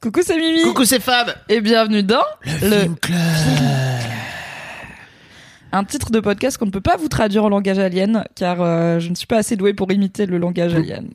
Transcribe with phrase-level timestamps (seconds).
[0.00, 0.62] Coucou, c'est Mimi.
[0.62, 1.34] Coucou, c'est Fab.
[1.48, 3.18] Et bienvenue dans Le, Film Club.
[5.72, 9.00] un titre de podcast qu'on ne peut pas vous traduire en langage alien, car euh,
[9.00, 11.08] je ne suis pas assez doué pour imiter le langage alien.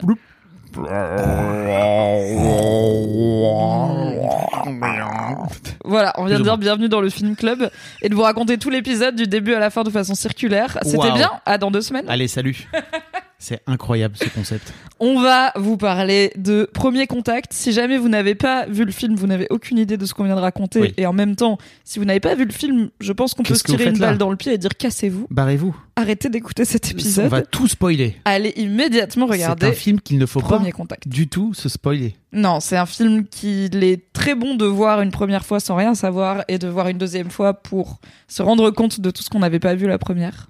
[5.86, 7.71] Voilà, on vient de dire bienvenue dans le film club
[8.02, 10.77] et de vous raconter tout l'épisode du début à la fin de façon circulaire.
[10.81, 12.09] C'était bien À dans deux semaines.
[12.09, 12.68] Allez, salut.
[13.44, 14.73] c'est incroyable ce concept.
[15.02, 17.52] On va vous parler de Premier Contact.
[17.52, 20.23] Si jamais vous n'avez pas vu le film, vous n'avez aucune idée de ce qu'on
[20.23, 20.80] vient de raconter.
[20.80, 20.94] Oui.
[20.95, 23.55] Et en même temps, si vous n'avez pas vu le film, je pense qu'on peut
[23.55, 25.27] se tirer une balle dans le pied et dire cassez-vous.
[25.30, 25.76] Barrez-vous.
[25.98, 27.27] Arrêtez d'écouter cet On épisode.
[27.30, 28.16] va tout spoiler.
[28.26, 31.08] Allez immédiatement C'est un regarder film qu'il ne faut Premier pas Contact.
[31.08, 32.16] du tout se spoiler.
[32.31, 35.94] Non, c'est un film qu'il est très bon de voir une première fois sans rien
[35.94, 39.39] savoir et de voir une deuxième fois pour se rendre compte de tout ce qu'on
[39.39, 40.48] n'avait pas vu la première.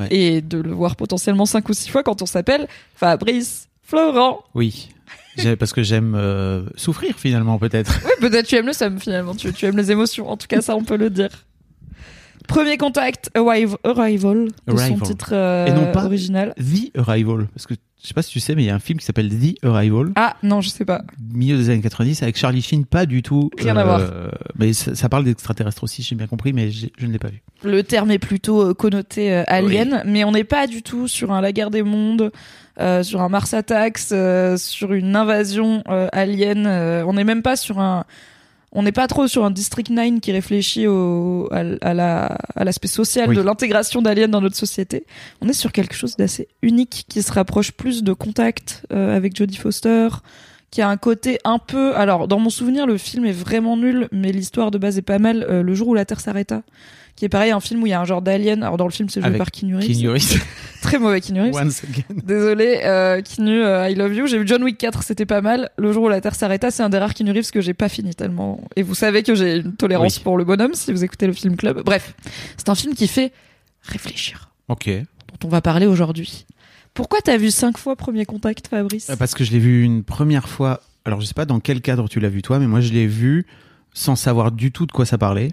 [0.00, 0.08] Ouais.
[0.10, 4.40] Et de le voir potentiellement cinq ou six fois quand on s'appelle Fabrice Florent.
[4.54, 4.88] Oui.
[5.58, 7.92] Parce que j'aime euh, souffrir finalement peut-être.
[8.04, 10.28] Oui, peut-être tu aimes le somme finalement, tu, tu aimes les émotions.
[10.28, 11.30] En tout cas, ça, on peut le dire.
[12.48, 16.52] Premier contact, Arrival, Arrival de son titre euh, Et non pas- original.
[16.58, 17.46] The Arrival.
[17.54, 19.04] Parce que je sais pas si tu sais, mais il y a un film qui
[19.04, 21.02] s'appelle The Arrival, Ah non, je sais pas.
[21.32, 23.50] milieu des années 90, avec Charlie Sheen, pas du tout.
[23.58, 24.00] Rien à voir.
[24.58, 27.42] Mais ça, ça parle d'extraterrestres aussi, j'ai bien compris, mais je ne l'ai pas vu.
[27.62, 31.32] Le terme est plutôt euh, connoté euh, alien, mais on n'est pas du tout sur
[31.32, 32.32] un la guerre des mondes,
[32.80, 36.66] euh, sur un Mars Attacks, euh, sur une invasion euh, alien.
[36.66, 38.04] euh, on n'est même pas sur un.
[38.72, 42.86] On n'est pas trop sur un District 9 qui réfléchit au, à, la, à l'aspect
[42.88, 43.36] social Oui.
[43.36, 45.04] de l'intégration d'aliens dans notre société.
[45.40, 49.36] On est sur quelque chose d'assez unique qui se rapproche plus de Contact euh, avec
[49.36, 50.08] Jodie Foster,
[50.70, 51.96] qui a un côté un peu.
[51.96, 55.18] Alors, dans mon souvenir, le film est vraiment nul, mais l'histoire de base est pas
[55.18, 55.44] mal.
[55.48, 56.62] Euh, le jour où la Terre s'arrêta,
[57.16, 58.62] qui est pareil, un film où il y a un genre d'alien.
[58.62, 59.88] Alors, dans le film, c'est joué par Keanu Reeves.
[59.88, 60.40] Keanu Reeves.
[60.82, 61.56] Très mauvais Keanu Reeves.
[61.56, 62.04] Once again.
[62.24, 64.26] Désolé, euh, Keanu, euh, I love you.
[64.28, 65.70] J'ai vu John Wick 4, c'était pas mal.
[65.76, 67.88] Le jour où la Terre s'arrêta, c'est un des rares Keanu Reeves que j'ai pas
[67.88, 68.60] fini tellement.
[68.76, 70.22] Et vous savez que j'ai une tolérance Oui.
[70.22, 71.82] pour le bonhomme si vous écoutez le film club.
[71.84, 72.14] Bref,
[72.56, 73.32] c'est un film qui fait
[73.82, 74.88] réfléchir, Ok.
[74.88, 76.46] dont on va parler aujourd'hui.
[76.94, 80.02] Pourquoi t'as vu cinq fois Premier Contact, Fabrice Euh, Parce que je l'ai vu une
[80.02, 80.80] première fois.
[81.04, 83.06] Alors, je sais pas dans quel cadre tu l'as vu toi, mais moi, je l'ai
[83.06, 83.46] vu
[83.92, 85.52] sans savoir du tout de quoi ça parlait.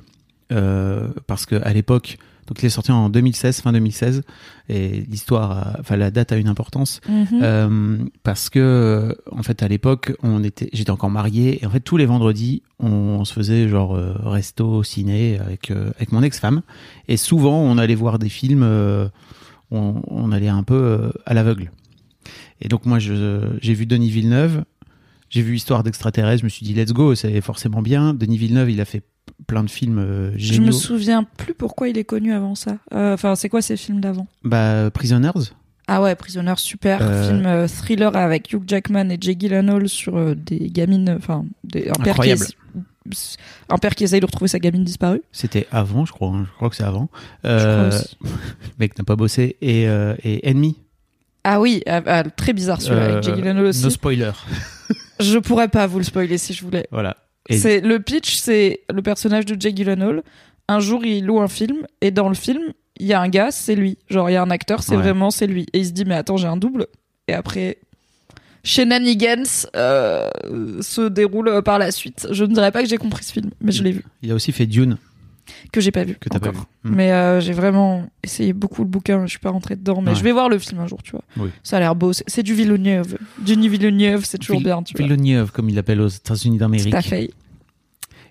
[0.51, 2.17] Euh, parce que à l'époque,
[2.47, 4.23] donc il est sorti en 2016, fin 2016,
[4.69, 7.01] et l'histoire, enfin la date a une importance.
[7.07, 7.27] Mhm.
[7.41, 11.81] Euh, parce que en fait à l'époque on était j'étais encore marié et en fait
[11.81, 16.61] tous les vendredis on, se faisait genre euh, resto ciné avec euh, avec mon ex-femme
[17.07, 18.65] et souvent on allait voir des films
[19.71, 21.71] on, on allait un peu euh, à l'aveugle.
[22.61, 24.63] Et donc moi je j'ai vu Denis Villeneuve.
[25.29, 28.13] J'ai vu Histoire d'extraterrestre je me suis dit let's go c'est forcément bien.
[28.13, 29.03] Denis Villeneuve il a fait
[29.45, 30.67] plein de films euh, Je géniaux.
[30.67, 32.77] me souviens plus pourquoi il est connu avant ça.
[32.93, 34.27] Euh, Enfin, c'est quoi ces films d'avant?
[34.43, 35.51] Bah Prisoners.
[35.89, 36.99] Ah ouais, Prisoner, super.
[37.01, 41.93] Euh, Film thriller avec Hugh Jackman et Jake Gyllenhaal sur des gamines, enfin, des- un,
[41.93, 42.45] père qui Incroyable.
[43.69, 45.21] Un père qui essaye de retrouver sa gamine disparue.
[45.31, 47.09] c'était avant je crois hein, je crois que c'est avant
[47.45, 47.91] Euh,
[48.21, 48.29] le
[48.79, 50.75] mec n'a pas bossé et, euh, et Enemy
[51.43, 53.83] Ah oui, ah, ah, très bizarre celui-là avec Euh, Jake Gyllenhaal aussi.
[53.83, 54.31] No spoiler.
[55.19, 56.87] Je pourrais pas vous le spoiler si je voulais.
[56.91, 57.17] Voilà.
[57.49, 60.21] Et- C'est le pitch, c'est le personnage de Jake Gyllenhaal.
[60.67, 62.61] Un jour, il loue un film et dans le film,
[62.99, 63.97] il y a un gars, c'est lui.
[64.09, 65.01] Genre, il y a un acteur, c'est Ouais.
[65.01, 65.65] vraiment c'est lui.
[65.73, 66.87] Et il se dit mais attends, j'ai un double.
[67.29, 67.77] Et après,
[68.67, 70.29] shenanigans euh,
[70.81, 72.27] se déroule euh, par la suite.
[72.31, 74.35] Je ne dirais pas que j'ai compris ce film, mais je l'ai vu, Il a
[74.35, 74.97] aussi fait Dune,
[75.71, 76.15] que j'ai pas vu.
[76.19, 76.57] que t'as pas vu.
[76.83, 76.89] Mm.
[76.95, 80.15] Mais euh, j'ai vraiment essayé beaucoup le bouquin, je suis pas rentrée dedans, mais Ouais.
[80.15, 81.23] je vais voir le film un jour, tu vois.
[81.37, 81.49] Oui.
[81.63, 83.17] Ça a l'air beau, c'est du Villeneuve.
[83.39, 85.07] Denis Villeneuve, c'est toujours bien, tu vois.
[85.07, 86.91] Villeneuve, comme il l'appelle aux États-Unis d'Amérique.
[86.91, 87.31] Tout à fait.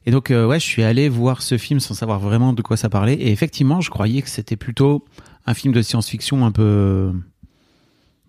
[0.09, 2.77] Et donc, euh, ouais, je suis allé voir ce film sans savoir vraiment de quoi
[2.77, 3.15] ça parlait.
[3.15, 5.05] Et effectivement, je croyais que c'était plutôt
[5.47, 7.11] un film de science-fiction un peu,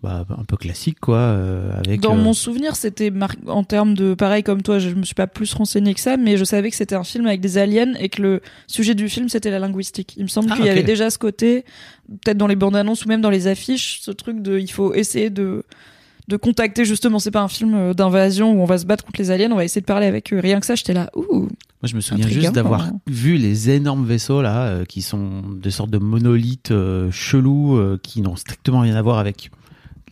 [0.02, 2.00] bah, un peu classique, quoi, euh, avec.
[2.00, 5.14] Dans euh, mon souvenir, c'était mar- en termes de pareil comme toi, je me suis
[5.14, 7.94] pas plus renseigné que ça, mais je savais que c'était un film avec des aliens
[7.98, 10.14] et que le sujet du film c'était la linguistique.
[10.16, 11.64] Il me semble Ah, qu'il y avait déjà ce côté,
[12.08, 14.94] peut-être dans les bandes annonces ou même dans les affiches, ce truc de il faut
[14.94, 15.64] essayer de
[16.28, 17.18] de contacter justement.
[17.18, 19.56] C'est pas un film euh, d'invasion où on va se battre contre les aliens, on
[19.56, 20.38] va essayer de parler avec eux.
[20.38, 21.10] Rien que ça, j'étais là.
[21.16, 21.48] Ouh.
[21.80, 25.70] Moi, je me souviens juste d'avoir vu les énormes vaisseaux là, euh, qui sont des
[25.70, 29.50] sortes de monolithes euh, chelous, euh, qui n'ont strictement rien à voir avec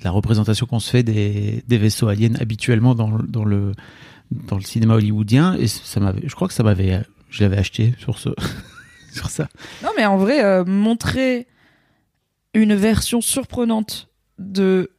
[0.03, 3.73] la représentation qu'on se fait des, des vaisseaux aliens habituellement dans, le- dans le
[4.31, 5.55] dans le cinéma hollywoodien.
[5.55, 7.01] Et ça m'avait, je crois que ça m'avait,
[7.31, 8.31] je l'avais acheté sur ce
[9.13, 9.49] sur ça.
[9.83, 11.47] Non, mais en vrai, euh, montrer
[12.55, 14.09] une version surprenante
[14.39, 14.91] de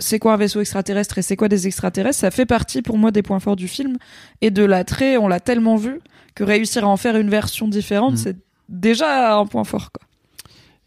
[0.00, 3.10] c'est quoi un vaisseau extraterrestre et c'est quoi des extraterrestres, ça fait partie pour moi
[3.10, 3.96] des points forts du film.
[4.42, 6.00] Et de l'attrait, on l'a tellement vu
[6.36, 8.16] que réussir à en faire une version différente, Mm.
[8.18, 8.36] c'est
[8.68, 9.90] déjà un point fort.
[9.90, 10.06] Quoi.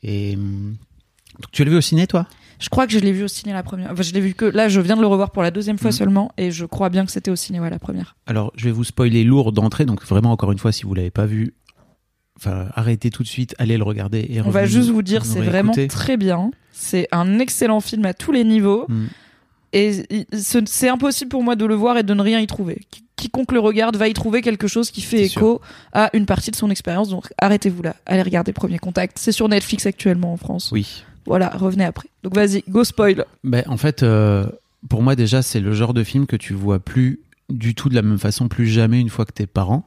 [0.04, 2.26] Et donc, tu l'as vu au ciné, toi?
[2.62, 3.92] Je crois que je l'ai vu au ciné la première.
[3.92, 5.90] Enfin, je l'ai vu que là, je viens de le revoir pour la deuxième fois
[5.90, 5.96] Mhm.
[5.98, 8.16] seulement, et je crois bien que c'était au ciné ouais, la première.
[8.28, 11.12] Alors, je vais vous spoiler lourd d'entrée, donc vraiment, encore une fois, si vous l'avez
[11.12, 11.54] pas vu,
[12.38, 14.26] enfin, arrêtez tout de suite, allez le regarder.
[14.30, 16.52] Et On va juste vous dire, c'est vraiment très bien.
[16.72, 18.86] C'est un excellent film à tous les niveaux.
[18.88, 19.06] Mm.
[19.74, 22.82] Et c'est impossible pour moi de le voir et de ne rien y trouver.
[22.92, 25.62] Qui- Quiconque le regarde va y trouver quelque chose qui fait écho
[25.94, 27.10] à une partie de son expérience.
[27.10, 27.96] Donc arrêtez-vous là.
[28.08, 29.20] Allez regarder Premier Contact.
[29.20, 30.72] C'est sur Netflix actuellement en France.
[30.72, 31.04] Oui.
[31.26, 32.10] Voilà, revenez après.
[32.24, 33.26] Donc vas-y, go spoil.
[33.44, 34.46] Ben, en fait, euh,
[34.90, 37.20] pour moi, déjà, c'est le genre de film que tu vois plus
[37.50, 39.86] du tout de la même façon, plus jamais une fois que t'es parent.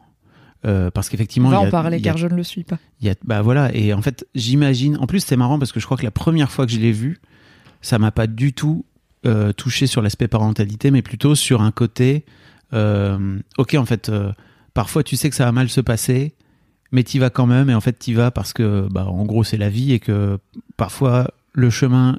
[0.67, 2.79] Euh, parce qu'effectivement, On va en parler car je ne le suis pas.
[3.03, 4.97] Y a, bah voilà, et en fait, j'imagine.
[4.99, 6.93] En plus, c'est marrant parce que je crois que la première fois que je l'ai
[6.93, 7.19] vu,
[7.83, 8.87] ça m'a pas du tout
[9.27, 12.25] euh, touché sur l'aspect parentalité, mais plutôt sur un côté.
[12.73, 14.11] euh, ok, en fait,
[14.73, 16.35] parfois tu sais que ça va mal se passer,
[16.93, 19.45] mais t'y vas quand même, et en fait, t'y vas parce que, bah, en gros,
[19.45, 20.39] c'est la vie et que
[20.76, 22.19] parfois le chemin,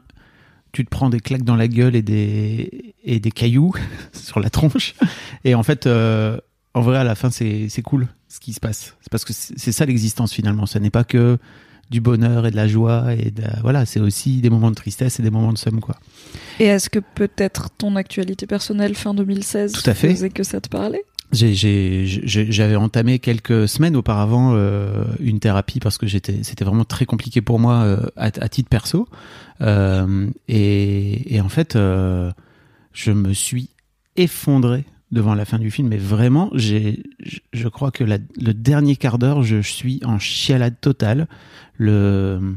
[0.71, 3.73] tu te prends des claques dans la gueule et des et des cailloux
[4.13, 4.95] sur la tronche,
[5.43, 5.87] et en fait.
[5.87, 6.37] euh,
[6.73, 8.95] en vrai, à la fin, c'est c'est cool ce qui se passe.
[8.99, 10.65] C'est parce que c'est ça l'existence finalement.
[10.65, 11.37] Ce n'est pas que
[11.89, 15.19] du bonheur et de la joie et de, voilà, c'est aussi des moments de tristesse
[15.19, 15.95] et des moments de somme quoi.
[16.59, 20.09] Et est-ce que peut-être ton actualité personnelle fin 2016 Tout à fait.
[20.09, 21.05] faisait que ça te parlait?
[21.35, 27.59] J'avais entamé quelques semaines auparavant euh, une thérapie parce que c'était vraiment très compliqué pour
[27.59, 29.07] moi euh, à, titre perso.
[29.61, 33.69] Euh, et, en fait, je me suis
[34.15, 35.89] effondré devant la fin du film.
[35.89, 37.03] Mais vraiment, j'ai,
[37.53, 41.27] je- crois que le dernier quart d'heure, je suis en chialade totale.
[41.77, 42.55] Le,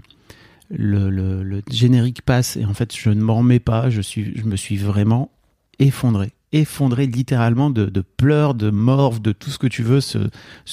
[0.70, 3.90] le, le, le générique passe et en fait, je ne m'en remets pas.
[3.90, 5.30] Je, suis, je me suis vraiment
[5.78, 6.30] effondré.
[6.52, 10.00] Effondré littéralement de, pleurs, de morve, de tout ce que tu veux.
[10.00, 10.18] Ce,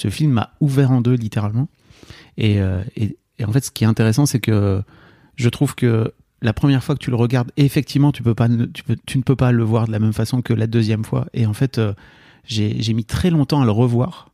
[0.09, 1.67] film m'a ouvert en deux littéralement.
[2.37, 4.81] Et, euh, et, en fait, ce qui est intéressant, c'est que
[5.35, 9.51] je trouve que la première fois que tu le regardes, effectivement, tu, ne- peux, pas
[9.51, 11.27] le voir de la même façon que la deuxième fois.
[11.33, 11.93] Et en fait, euh,
[12.45, 14.29] j'ai mis très longtemps à le revoir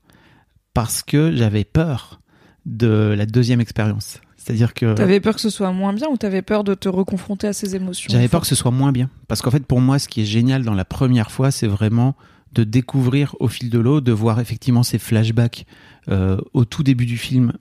[0.74, 2.22] parce que j'avais peur
[2.66, 4.20] de la deuxième expérience.
[4.44, 7.48] C'est-à-dire que T'avais peur que ce soit moins bien ou t'avais peur de te reconfronter
[7.48, 9.10] à ces émotions j'avais peur que ce soit moins bien.
[9.28, 12.16] Parce qu'en fait, pour moi, ce qui est génial dans la première fois, c'est vraiment
[12.54, 15.66] de découvrir au fil de l'eau, de voir effectivement ces flashbacks
[16.10, 17.54] euh, au tout début du film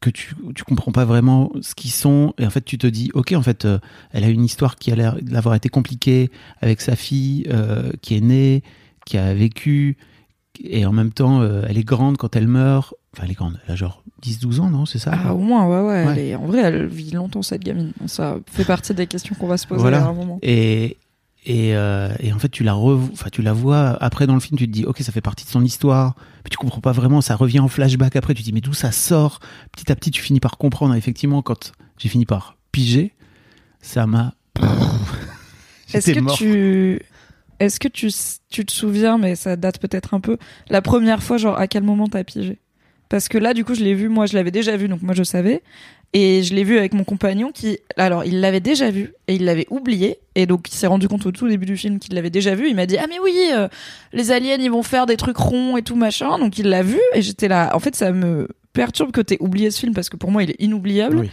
[0.00, 3.10] que tu tu comprends pas vraiment ce qu'ils sont et en fait tu te dis
[3.12, 3.78] ok en fait euh,
[4.12, 6.30] elle a une histoire qui a l'air d'avoir été compliquée
[6.62, 8.62] avec sa fille euh, qui est née
[9.04, 9.98] qui a vécu
[10.62, 13.72] et en même temps elle est grande quand elle meurt enfin elle est grande elle
[13.72, 16.04] a genre 10-12 ans non c'est ça Ah, au moins, ouais, ouais.
[16.06, 16.12] Ouais.
[16.12, 17.92] elle est- en vrai, elle vit longtemps, cette gamine.
[18.06, 20.04] Ça fait partie des questions qu'on va se poser Voilà.
[20.04, 20.38] à un moment.
[20.42, 20.98] Et,
[21.46, 24.40] et, euh, et en fait, tu la, revo- enfin, tu la vois après dans le
[24.40, 26.14] film, tu te dis, ok, ça fait partie de son histoire,
[26.44, 28.74] mais tu comprends pas vraiment, ça revient en flashback après, tu te dis, mais d'où
[28.74, 29.40] ça sort?
[29.72, 30.94] Petit à petit, tu finis par comprendre.
[30.94, 33.14] Effectivement, quand j'ai fini par piger,
[33.80, 34.34] ça m'a.
[35.92, 36.36] Est-ce que mort.
[36.36, 37.00] tu.
[37.58, 38.10] Est-ce que tu,
[38.48, 40.38] tu te souviens, mais ça date peut-être un peu,
[40.70, 42.58] la première fois, genre, à quel moment t'as pigé?
[43.10, 45.14] Parce que là, du coup, je l'ai vu, moi, je l'avais déjà vu, donc moi,
[45.14, 45.62] je savais.
[46.12, 49.44] Et je l'ai vu avec mon compagnon qui, alors, il l'avait déjà vu et il
[49.44, 50.18] l'avait oublié.
[50.36, 52.68] Et donc, il s'est rendu compte au tout début du film qu'il l'avait déjà vu.
[52.68, 53.68] Il m'a dit, ah, mais oui, euh,
[54.12, 56.38] les aliens, ils vont faire des trucs ronds et tout machin.
[56.38, 57.70] Donc, il l'a vu et j'étais là.
[57.74, 60.50] En fait, ça me perturbe que t'aies oublié ce film parce que pour moi, il
[60.50, 61.18] est inoubliable.
[61.18, 61.30] Oui.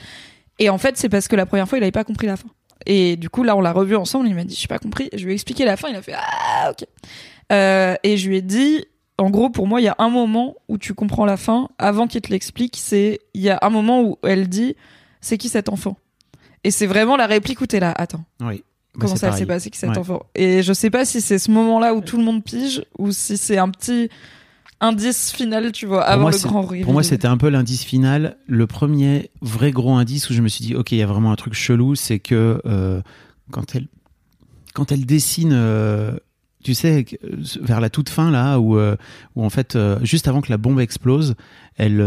[0.58, 2.50] Et en fait, c'est parce que la première fois, il avait pas compris la fin.
[2.88, 4.28] Et du coup, là, on l'a revu ensemble.
[4.28, 5.10] Il m'a dit, j'ai pas compris.
[5.14, 5.90] Je lui ai expliqué la fin.
[5.90, 6.88] Il a fait, ah, ok.
[7.52, 8.86] Euh, et je lui ai dit,
[9.18, 12.08] en gros, pour moi, il y a un moment où tu comprends la fin avant
[12.08, 12.78] qu'il te l'explique.
[12.80, 14.76] C'est, il y a un moment où elle dit,
[15.22, 15.98] c'est qui cet enfant?
[16.64, 18.64] Et c'est vraiment la réplique où t'es là, attends, Oui.
[19.00, 19.98] Comment ça s'est passé qui cet Ouais.
[20.00, 20.24] enfant?
[20.34, 23.38] Et je sais pas si c'est ce moment-là où tout le monde pige ou si
[23.38, 24.10] c'est un petit
[24.80, 26.84] indice final, tu vois, avant moi, le grand reveal.
[26.84, 28.38] Pour moi, c'était un peu l'indice final.
[28.48, 31.32] Le premier vrai gros indice où je me suis dit, ok, il y a vraiment
[31.32, 33.02] un truc chelou, c'est que euh,
[33.52, 33.88] quand elle
[34.74, 36.18] quand elle dessine, euh,
[36.68, 38.98] tu sais, que- euh, vers la toute fin là, où euh,
[39.38, 41.36] où en fait, euh, juste avant que la bombe explose,
[41.78, 42.02] elle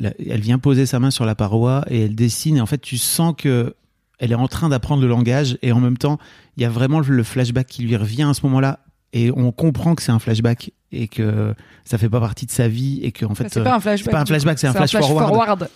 [0.00, 2.58] elle vient poser sa main sur la paroi et elle dessine.
[2.58, 3.74] Et en fait, tu sens que
[4.20, 6.18] elle est en train d'apprendre le langage et en même temps,
[6.56, 8.78] il y a vraiment le flashback qui lui revient à ce moment-là.
[9.12, 11.52] Et on comprend que c'est un flashback et que
[11.84, 14.04] ça fait pas partie de sa vie et que en fait c'est pas un flashback.
[14.04, 14.32] c'est pas un du coup.
[14.34, 15.68] flashback, c'est un flash forward.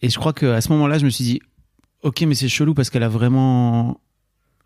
[0.00, 1.40] Et je crois qu'à ce moment-là, je me suis dit,
[2.02, 4.00] ok, mais c'est chelou parce qu'elle a vraiment.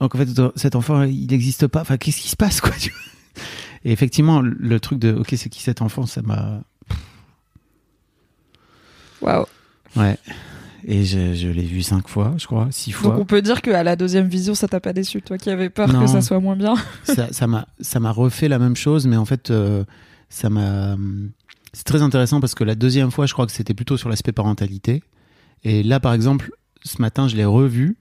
[0.00, 1.80] Donc en fait, cet enfant, il n'existe pas.
[1.80, 3.42] Enfin, qu'est-ce qui se passe, quoi tu vois?
[3.84, 6.60] Et effectivement, le truc de, ok, c'est qui cet enfant, ça m'a.
[9.20, 9.46] Waouh.
[9.96, 10.16] Ouais.
[10.84, 13.10] Et je, je l'ai vu cinq fois, je crois, six fois.
[13.10, 15.70] Donc on peut dire qu'à la deuxième vision, ça t'a pas déçu, toi qui avais
[15.70, 16.00] peur Non.
[16.00, 16.74] que ça soit moins bien.
[17.02, 19.84] ça ça m'a ça m'a refait la même chose mais en fait euh,
[20.28, 20.96] ça m'a
[21.72, 24.30] c'est très intéressant parce que la deuxième fois je crois que c'était plutôt sur l'aspect
[24.32, 25.02] parentalité
[25.64, 26.52] et là par exemple
[26.84, 27.96] ce matin je l'ai revu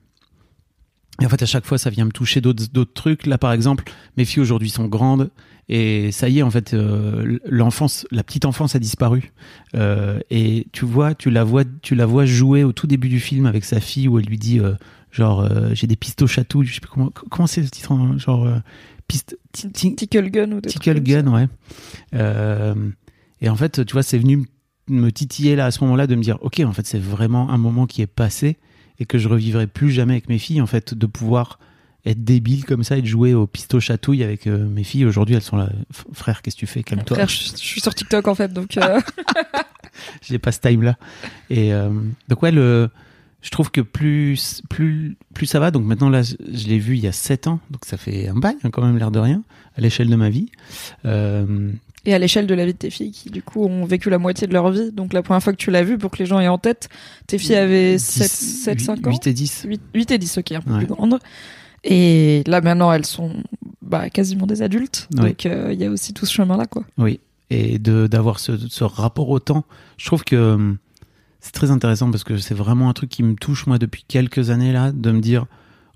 [1.20, 3.26] Et en fait, à chaque fois, ça vient me toucher d'autres trucs.
[3.26, 3.84] Là, par exemple,
[4.16, 5.30] mes filles aujourd'hui sont grandes
[5.68, 9.32] et ça y est, en fait, euh, l'enfance, la petite enfance a disparu.
[9.74, 13.20] Euh, et tu vois, tu la vois, tu la vois jouer au tout début du
[13.20, 14.74] film avec sa fille où elle lui dit, euh,
[15.10, 16.62] genre, euh, j'ai des pistes au château.
[16.62, 18.58] Je sais plus comment, comment c'est le titre, hein, genre euh,
[19.08, 21.00] piste, ti- ti- Tickle Gun ou Tickle.
[21.00, 21.48] Gun, ouais.
[22.14, 22.74] Euh,
[23.40, 24.46] et en fait, tu vois, c'est venu
[24.88, 27.58] me titiller là à ce moment-là de me dire, ok, en fait, c'est vraiment un
[27.58, 28.56] moment qui est passé
[28.98, 31.58] et que je revivrai plus jamais avec mes filles, en fait, de pouvoir
[32.04, 35.04] être débile comme ça et de jouer au pisto chatouille avec euh, mes filles.
[35.04, 35.68] Aujourd'hui, elles sont là,
[36.12, 36.82] frère, qu'est-ce que tu fais?
[36.82, 37.16] Calme-toi.
[37.16, 39.00] Frère, je, je suis sur TikTok en fait, donc euh,
[40.22, 40.96] J'ai pas ce time-là.
[41.50, 41.90] Et euh,
[42.28, 42.90] donc, ouais, le,
[43.42, 45.70] je trouve que plus, plus, plus ça va.
[45.70, 47.60] Donc maintenant, là, je, je l'ai vu il y a 7 ans.
[47.70, 49.42] Donc ça fait un bail, hein, quand même, l'air de rien,
[49.76, 50.50] à l'échelle de ma vie.
[51.04, 51.72] Euh,
[52.04, 54.18] et à l'échelle de la vie de tes filles qui du coup ont vécu la
[54.18, 54.92] moitié de leur vie.
[54.92, 56.88] Donc la première fois que tu l'as vu, pour que les gens aient en tête,
[57.26, 59.10] tes filles avaient 10, 7, 7 5 ans.
[59.10, 59.64] 8 et 10.
[59.68, 60.78] 8, 8 et 10, ok, un peu Ouais.
[60.78, 61.18] plus grandes.
[61.84, 63.32] Et là maintenant, elles sont
[63.82, 65.08] bah, quasiment des adultes.
[65.14, 65.20] Oui.
[65.30, 66.84] Donc euh, il y a aussi tout ce chemin-là, quoi.
[66.98, 69.64] Oui, et d'avoir ce, ce rapport au temps,
[69.96, 70.76] je trouve que hum,
[71.40, 74.50] c'est très intéressant parce que c'est vraiment un truc qui me touche moi depuis quelques
[74.50, 75.46] années là, de me dire,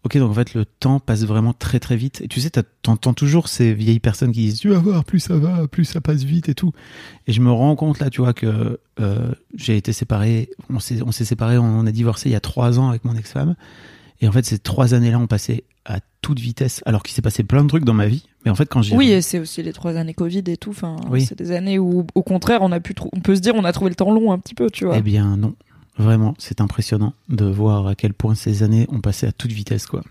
[0.05, 2.21] ok donc en fait le temps passe vraiment très très vite.
[2.23, 2.51] Et tu sais,
[2.83, 6.01] t'entends toujours ces vieilles personnes qui disent, tu vas voir, plus ça va, plus ça
[6.01, 6.73] passe vite et tout.
[7.27, 11.25] Et je me rends compte là, tu vois que euh, j'ai été séparé, on s'est
[11.25, 13.55] séparé, on a divorcé il y a trois ans avec mon ex-femme.
[14.21, 17.43] Et en fait, ces trois années-là ont passé à toute vitesse, alors qu'il s'est passé
[17.43, 18.25] plein de trucs dans ma vie.
[18.45, 20.71] Mais en fait, quand j'ai Oui, et c'est aussi les trois années Covid et tout.
[20.71, 21.23] Enfin, Oui.
[21.25, 23.73] c'est des années où, au contraire, on a pu, on peut se dire, on a
[23.73, 24.97] trouvé le temps long un petit peu, tu vois.
[24.97, 25.55] Eh bien non,
[25.99, 29.87] vraiment, c'est impressionnant de voir à quel point ces années ont passé à toute vitesse,
[29.87, 30.03] quoi.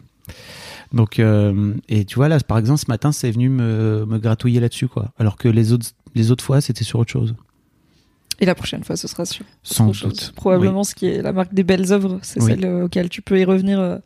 [0.93, 4.59] Donc, euh, et tu vois là, par exemple, ce matin, c'est venu me, me gratouiller
[4.59, 5.11] là-dessus, quoi.
[5.19, 7.33] Alors que les autres, les autres fois, c'était sur autre chose.
[8.39, 10.09] Et la prochaine fois, ce sera sur Sans autre chose.
[10.13, 10.33] doute.
[10.35, 12.51] Probablement ce qui est la marque des belles œuvres, c'est Oui.
[12.51, 13.99] celle euh, auquel tu peux y revenir euh,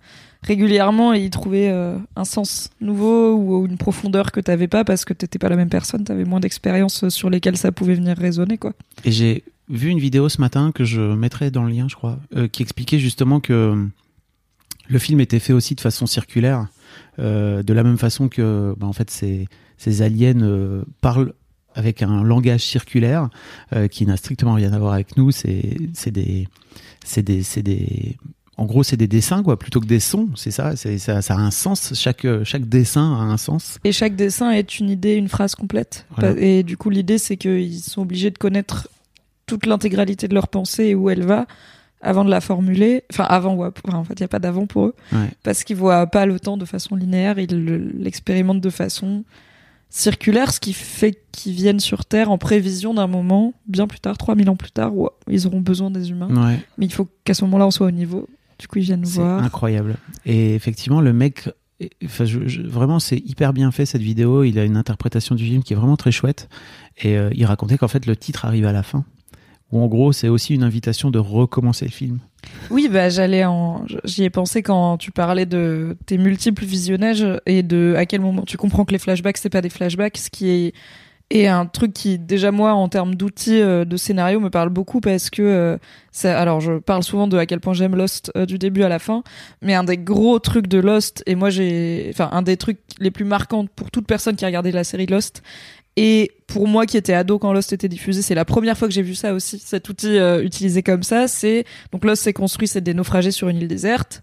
[0.44, 5.05] régulièrement et y trouver euh, un sens nouveau ou une profondeur que t'avais pas parce
[5.05, 8.58] que t'étais pas la même personne, t'avais moins d'expériences sur lesquelles ça pouvait venir résonner,
[8.58, 8.74] quoi.
[9.05, 12.19] Et j'ai vu une vidéo ce matin que je mettrai dans le lien, je crois,
[12.36, 13.88] euh, qui expliquait justement que
[14.88, 16.67] le film était fait aussi de façon circulaire,
[17.19, 21.34] euh, de la même façon que, bah, en fait, ces, ces aliens euh, parlent
[21.74, 23.29] avec un langage circulaire
[23.91, 25.31] qui n'a strictement rien à voir avec nous.
[25.31, 26.48] C'est des
[27.03, 28.15] c'est des c'est des
[28.55, 30.29] en gros, c'est des dessins, quoi, plutôt que des sons.
[30.36, 31.91] C'est ça, ça, ça a un sens.
[31.93, 33.77] Chaque chaque dessin a un sens.
[33.84, 36.05] Et chaque dessin est une idée, une phrase complète.
[36.15, 36.39] Voilà.
[36.39, 38.88] Et du coup, l'idée, c'est qu'ils sont obligés de connaître
[39.46, 41.46] toute l'intégralité de leur pensée et où elle va
[42.02, 43.04] avant de la formuler.
[43.12, 44.96] Enfin, avant ou en fait, il n'y a pas d'avant pour eux.
[45.12, 45.30] Ouais.
[45.44, 49.24] Parce qu'ils voient pas le temps de façon linéaire, ils le- l'expérimentent de façon
[49.90, 54.18] circulaire, ce qui fait qu'ils viennent sur Terre en prévision d'un moment, bien plus tard,
[54.18, 56.28] 3000 ans plus tard, où ils auront besoin des humains.
[56.30, 56.60] Ouais.
[56.78, 58.28] Mais il faut qu'à ce moment-là, on soit au niveau.
[58.60, 59.44] Du coup, ils viennent nous C'est voir.
[59.44, 59.96] incroyable.
[60.25, 61.50] Et effectivement, le mec,
[62.04, 64.44] enfin, je- je- vraiment, c'est hyper bien fait cette vidéo.
[64.44, 66.50] Il a une interprétation du film qui est vraiment très chouette.
[67.02, 69.06] Et euh, il racontait qu'en fait, le titre arrive à la fin.
[69.72, 72.19] Où en gros, c'est aussi une invitation de recommencer le film.
[72.69, 77.63] Oui, bah j'allais en, j'y ai pensé quand tu parlais de tes multiples visionnages et
[77.63, 80.50] de à quel moment tu comprends que les flashbacks c'est pas des flashbacks, ce qui
[80.50, 80.74] est
[81.31, 85.01] est un truc qui déjà moi en termes d'outils euh, de scénario me parle beaucoup
[85.01, 85.77] parce que euh,
[86.24, 89.00] alors je parle souvent de à quel point j'aime Lost euh, du début à la
[89.00, 89.24] fin,
[89.62, 93.10] mais un des gros trucs de Lost et moi j'ai, enfin un des trucs les
[93.10, 95.41] plus marquants pour toute personne qui a regardé la série Lost
[95.98, 98.94] et pour moi qui était ado quand Lost était diffusé, c'est la première fois que
[98.94, 101.28] j'ai vu ça aussi, cet outil euh, utilisé comme ça.
[101.28, 104.22] C'est donc Lost s'est construit, c'est des naufragés sur une île déserte,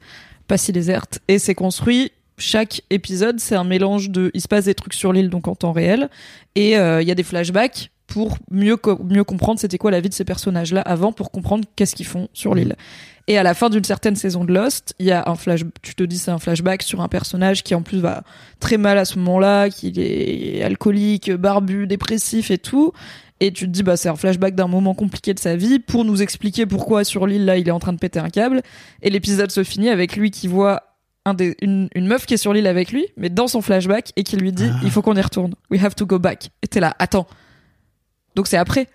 [0.49, 2.13] pas si déserte, et c'est construit.
[2.39, 5.55] Chaque épisode, c'est un mélange de, il se passe des trucs sur l'île donc en
[5.55, 6.09] temps réel,
[6.55, 10.09] et euh, il y a des flashbacks pour mieux mieux comprendre c'était quoi la vie
[10.11, 12.77] de ces personnages là avant pour comprendre qu'est-ce qu'ils font sur l'île.
[13.29, 15.95] Et à la fin d'une certaine saison de Lost, il y a un flash, tu
[15.95, 18.25] te dis c'est un flashback sur un personnage qui en plus va
[18.59, 22.93] très mal à ce moment-là, qu'il est alcoolique, barbu, dépressif et tout.
[23.39, 26.05] Et tu te dis bah c'est un flashback d'un moment compliqué de sa vie pour
[26.05, 28.63] nous expliquer pourquoi sur l'île là il est en train de péter un câble.
[29.03, 30.83] Et l'épisode se finit avec lui qui voit
[31.25, 34.13] un des, une, une meuf qui est sur l'île avec lui, mais dans son flashback
[34.17, 34.81] et qui lui dit Ah.
[34.83, 35.55] il faut qu'on y retourne.
[35.71, 36.51] We have to go back.
[36.63, 37.27] Et t'es là attends.
[38.35, 38.89] Donc c'est après.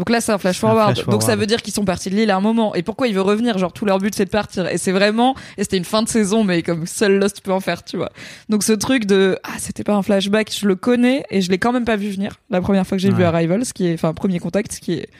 [0.00, 1.04] Donc là, c'est un flash un forward.
[1.10, 2.74] Donc ça veut dire qu'ils sont partis de l'île à un moment.
[2.74, 3.58] Et pourquoi il veut revenir?
[3.58, 4.66] Genre tout leur but c'est de partir.
[4.66, 5.34] Et c'est vraiment.
[5.58, 8.10] Et c'était une fin de saison, mais comme seul Lost peut en faire, tu vois.
[8.48, 11.58] Donc ce truc de ah c'était pas un flashback, je le connais et je l'ai
[11.58, 13.26] quand même pas vu venir la première fois que j'ai vu Ouais.
[13.26, 15.10] Arrival, ce qui est enfin premier contact, ce qui est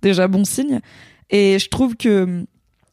[0.00, 0.80] déjà bon signe.
[1.28, 2.46] Et je trouve que hum,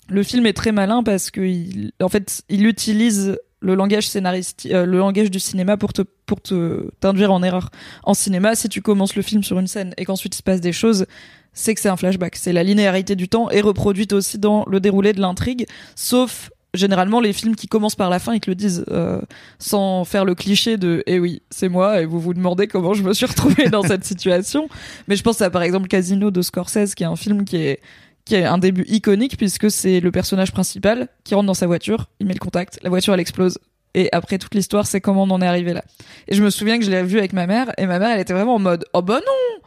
[0.10, 4.72] le film est très malin parce que il, en fait il utilise le langage scénaristique,
[4.72, 7.70] euh, le langage du cinéma pour te pour te t'induire en erreur.
[8.04, 10.62] En cinéma, si tu commences le film sur une scène et qu'ensuite il se passe
[10.62, 11.06] des choses,
[11.54, 12.36] c'est que c'est un flashback.
[12.36, 17.20] C'est la linéarité du temps est reproduite aussi dans le déroulé de l'intrigue, sauf généralement
[17.20, 19.22] les films qui commencent par la fin ils te le disent euh,
[19.58, 23.04] sans faire le cliché de eh oui c'est moi et vous vous demandez comment je
[23.04, 24.68] me suis retrouvée dans cette situation
[25.08, 27.80] mais je pense à par exemple Casino de Scorsese qui est un film qui est
[28.28, 32.10] qui est un début iconique puisque c'est le personnage principal qui rentre dans sa voiture
[32.20, 33.58] il met le contact la voiture elle explose.
[33.94, 35.84] Et après toute l'histoire c'est comment on en est arrivé là.
[36.28, 38.20] Et je me souviens que je l'ai vu avec ma mère et ma mère elle
[38.20, 39.62] était vraiment en mode oh bah non!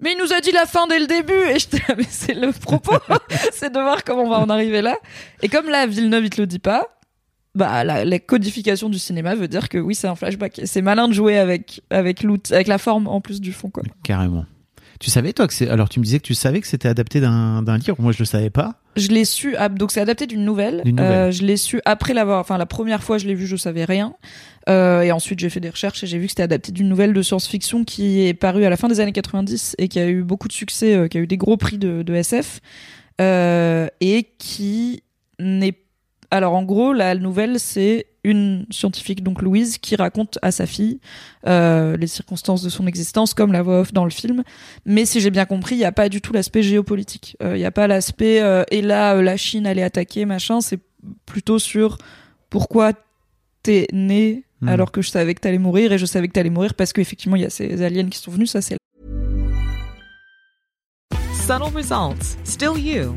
[0.00, 1.32] Mais il nous a dit la fin dès le début!
[1.32, 2.96] Et j'étais là, mais c'est le propos!
[3.52, 4.96] C'est de voir comment on va en arriver là.
[5.42, 6.88] Et comme là Villeneuve il te le dit pas
[7.54, 10.62] bah la, codification du cinéma veut dire que oui c'est un flashback.
[10.64, 13.82] C'est malin de jouer avec avec avec la forme en plus du fond quoi.
[14.04, 14.46] Carrément.
[15.02, 17.20] Tu savais toi que c'est alors tu me disais que tu savais que c'était adapté
[17.20, 17.96] d'un d'un livre.
[17.98, 18.76] Moi je le savais pas.
[18.96, 21.12] je l'ai su donc c'est adapté d'une nouvelle, D'une nouvelle.
[21.12, 23.84] Euh, je l'ai su après l'avoir enfin la première fois je l'ai vu je savais
[23.84, 24.14] rien
[24.68, 27.12] Euh, et ensuite j'ai fait des recherches et j'ai vu que c'était adapté d'une nouvelle
[27.12, 30.22] de science-fiction qui est parue à la fin des années 90 et qui a eu
[30.22, 32.60] beaucoup de succès euh, qui a eu des gros prix de, de SF
[33.20, 35.02] euh, et qui
[35.40, 35.78] n'est
[36.30, 41.00] alors en gros la nouvelle c'est une scientifique donc Louise qui raconte à sa fille
[41.46, 44.42] euh, les circonstances de son existence comme la voix off dans le film.
[44.86, 47.36] Mais si j'ai bien compris il n'y a pas du tout l'aspect géopolitique.
[47.42, 50.60] Euh, il n'y a pas l'aspect euh, et là euh, la Chine allait attaquer machin.
[50.60, 50.80] C'est
[51.26, 51.98] plutôt sur
[52.48, 52.92] pourquoi
[53.62, 54.68] t'es né Mhm.
[54.68, 57.36] alors que je savais que t'allais mourir et je savais que t'allais mourir parce qu'effectivement
[57.36, 58.76] il y a ces aliens qui sont venus ça c'est
[61.34, 63.16] Subtle results, still you,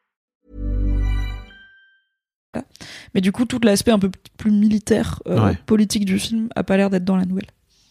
[3.13, 5.57] mais du coup tout l'aspect un peu plus militaire euh, Ouais.
[5.65, 7.47] politique du film a pas l'air d'être dans la nouvelle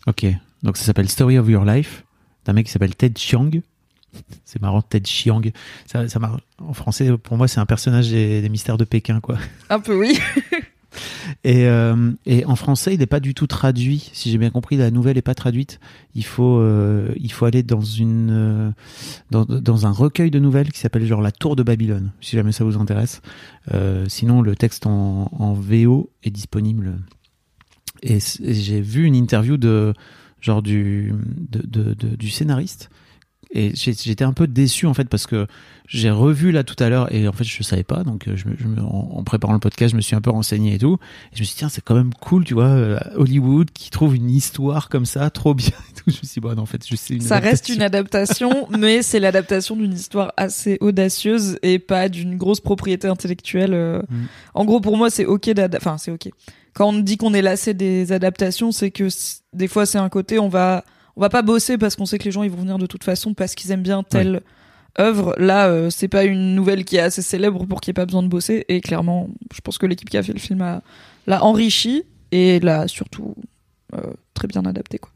[0.07, 0.27] Ok.
[0.63, 2.05] Donc ça s'appelle Story of Your Life
[2.45, 3.51] d'un mec qui s'appelle Ted Chiang.
[4.45, 5.41] C'est marrant, Ted Chiang.
[5.87, 6.19] Ça, ça.
[6.59, 9.39] En français, pour moi, c'est un personnage des, des mystères de Pékin, quoi.
[9.69, 10.19] un peu oui
[11.45, 14.11] Et, euh, et en français, il n'est pas du tout traduit.
[14.13, 15.81] Si j'ai bien compris, la nouvelle n'est pas traduite.
[16.15, 18.71] Il faut, euh, aller euh,
[19.31, 22.65] dans, un recueil de nouvelles qui s'appelle genre La Tour de Babylone, si jamais ça
[22.65, 23.23] vous intéresse.
[24.09, 26.99] Sinon, le texte en, VO est disponible.
[28.03, 31.15] Et, j'ai vu une interview du
[32.31, 32.91] scénariste.
[33.53, 35.49] Et j'étais un peu déçu en fait parce que
[35.89, 38.47] j'ai revu là tout à l'heure et en fait je savais pas donc euh, je
[38.49, 40.99] me, je me- en, préparant le podcast je me suis un peu renseigné et tout
[41.33, 43.91] et je me suis dit tiens c'est quand même cool tu vois euh, Hollywood qui
[43.91, 46.65] trouve une histoire comme ça trop bien et tout je me suis dit bon en
[46.65, 47.75] fait je sais une ça reste adaptation.
[47.75, 53.75] une adaptation mais c'est l'adaptation d'une histoire assez audacieuse et pas d'une grosse propriété intellectuelle
[53.75, 54.01] euh.
[54.09, 54.17] Mm.
[54.55, 56.29] en gros pour moi c'est ok d'ad- enfin c'est ok
[56.73, 59.09] quand on dit qu'on est lassé des adaptations c'est que
[59.55, 60.85] des fois c'est un côté on va
[61.21, 63.05] on va pas bosser parce qu'on sait que les gens ils vont venir de toute
[63.05, 64.41] façon parce qu'ils aiment bien telle
[64.99, 65.35] œuvre.
[65.37, 68.07] Là euh, c'est pas une nouvelle qui est assez célèbre pour qu'il n'y ait pas
[68.07, 68.65] besoin de bosser.
[68.71, 70.83] Et clairement je pense que l'équipe qui a fait le film a
[71.27, 73.35] l'a enrichi et l'a surtout
[73.95, 74.01] euh,
[74.33, 75.11] très bien adapté quoi.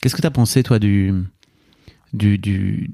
[0.00, 1.12] Qu'est-ce que t'as pensé toi du
[2.12, 2.92] du du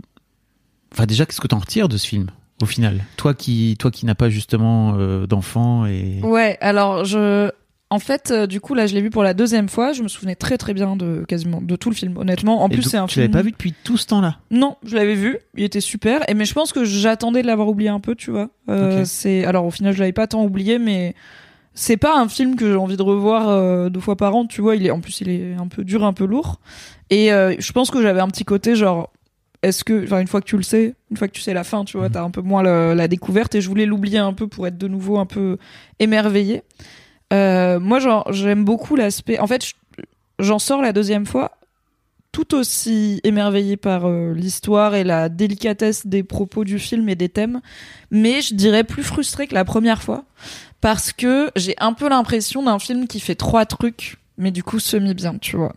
[0.94, 2.30] enfin déjà qu'est-ce que t'en retires de ce film
[2.62, 3.04] au final?
[3.18, 7.50] Toi qui toi qui n'as pas justement euh, d'enfant et Ouais, alors je.
[7.92, 9.92] En fait, euh, du coup, là, je l'ai vu pour la deuxième fois.
[9.92, 12.16] Je me souvenais très très bien de quasiment de tout le film.
[12.18, 13.24] Honnêtement, en Et plus, donc, c'est un tu film.
[13.24, 15.38] l'avais pas vu depuis tout ce temps-là Non, je l'avais vu.
[15.56, 16.20] Il était super.
[16.30, 18.48] Et mais je pense que j'attendais de l'avoir oublié un peu, tu vois.
[18.68, 19.06] Euh, Ok.
[19.06, 21.16] C'est alors au final, je l'avais pas tant oublié, mais
[21.74, 24.46] c'est pas un film que j'ai envie de revoir euh, deux fois par an.
[24.46, 26.60] Tu vois, il est en plus, il est un peu dur, un peu lourd.
[27.10, 29.12] Et euh, je pense que j'avais un petit côté genre.
[29.62, 31.64] Est-ce que, enfin, une fois que tu le sais, une fois que tu sais la
[31.64, 32.12] fin, tu vois, Mhm.
[32.12, 34.78] t'as un peu moins le- la découverte et je voulais l'oublier un peu pour être
[34.78, 35.58] de nouveau un peu
[35.98, 36.62] émerveillé.
[37.32, 37.98] Euh, moi,
[38.30, 39.38] j'aime beaucoup l'aspect.
[39.38, 39.74] En fait, je-
[40.38, 41.52] j'en sors la deuxième fois
[42.32, 47.28] tout aussi émerveillé par euh, l'histoire et la délicatesse des propos du film et des
[47.28, 47.60] thèmes,
[48.12, 50.24] mais je dirais plus frustré que la première fois
[50.80, 54.78] parce que j'ai un peu l'impression d'un film qui fait trois trucs, mais du coup
[54.78, 55.74] semi bien, tu vois.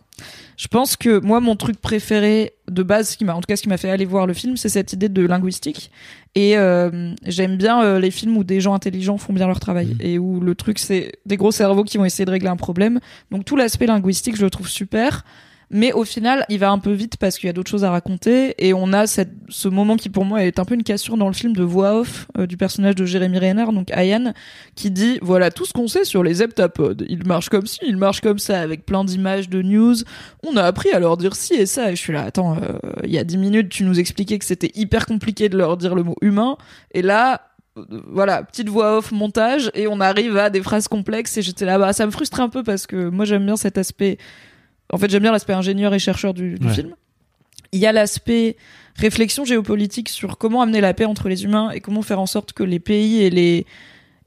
[0.56, 3.56] Je pense que moi, mon truc préféré de base, ce qui m'a, en tout cas,
[3.56, 5.90] ce qui m'a fait aller voir le film, c'est cette idée de linguistique.
[6.34, 9.86] Et euh, j'aime bien euh, les films où des gens intelligents font bien leur travail
[9.88, 9.96] Mhm.
[10.00, 13.00] et où le truc c'est des gros cerveaux qui vont essayer de régler un problème.
[13.30, 15.24] Donc tout l'aspect linguistique, je le trouve super.
[15.70, 17.90] Mais au final, il va un peu vite parce qu'il y a d'autres choses à
[17.90, 21.16] raconter et on a cette, ce moment qui pour moi est un peu une cassure
[21.16, 24.32] dans le film de voix off euh, du personnage de Jérémy Renner, donc Ayan,
[24.74, 27.04] qui dit voilà tout ce qu'on sait sur les heptapodes.
[27.08, 29.96] Ils marchent comme ci, ils marchent comme ça, avec plein d'images de news.
[30.46, 31.90] On a appris à leur dire ci et ça.
[31.90, 34.44] Et je suis là, attends, euh, il y a dix minutes, tu nous expliquais que
[34.44, 36.56] c'était hyper compliqué de leur dire le mot humain.
[36.92, 37.42] Et là,
[37.76, 41.36] euh, voilà, petite voix off, montage, et on arrive à des phrases complexes.
[41.36, 43.78] Et j'étais là, bah ça me frustre un peu parce que moi j'aime bien cet
[43.78, 44.18] aspect.
[44.92, 46.72] En fait, j'aime bien l'aspect ingénieur et chercheur du, du Ouais.
[46.74, 46.94] film.
[47.72, 48.56] Il y a l'aspect
[48.96, 52.52] réflexion géopolitique sur comment amener la paix entre les humains et comment faire en sorte
[52.52, 53.66] que les pays et les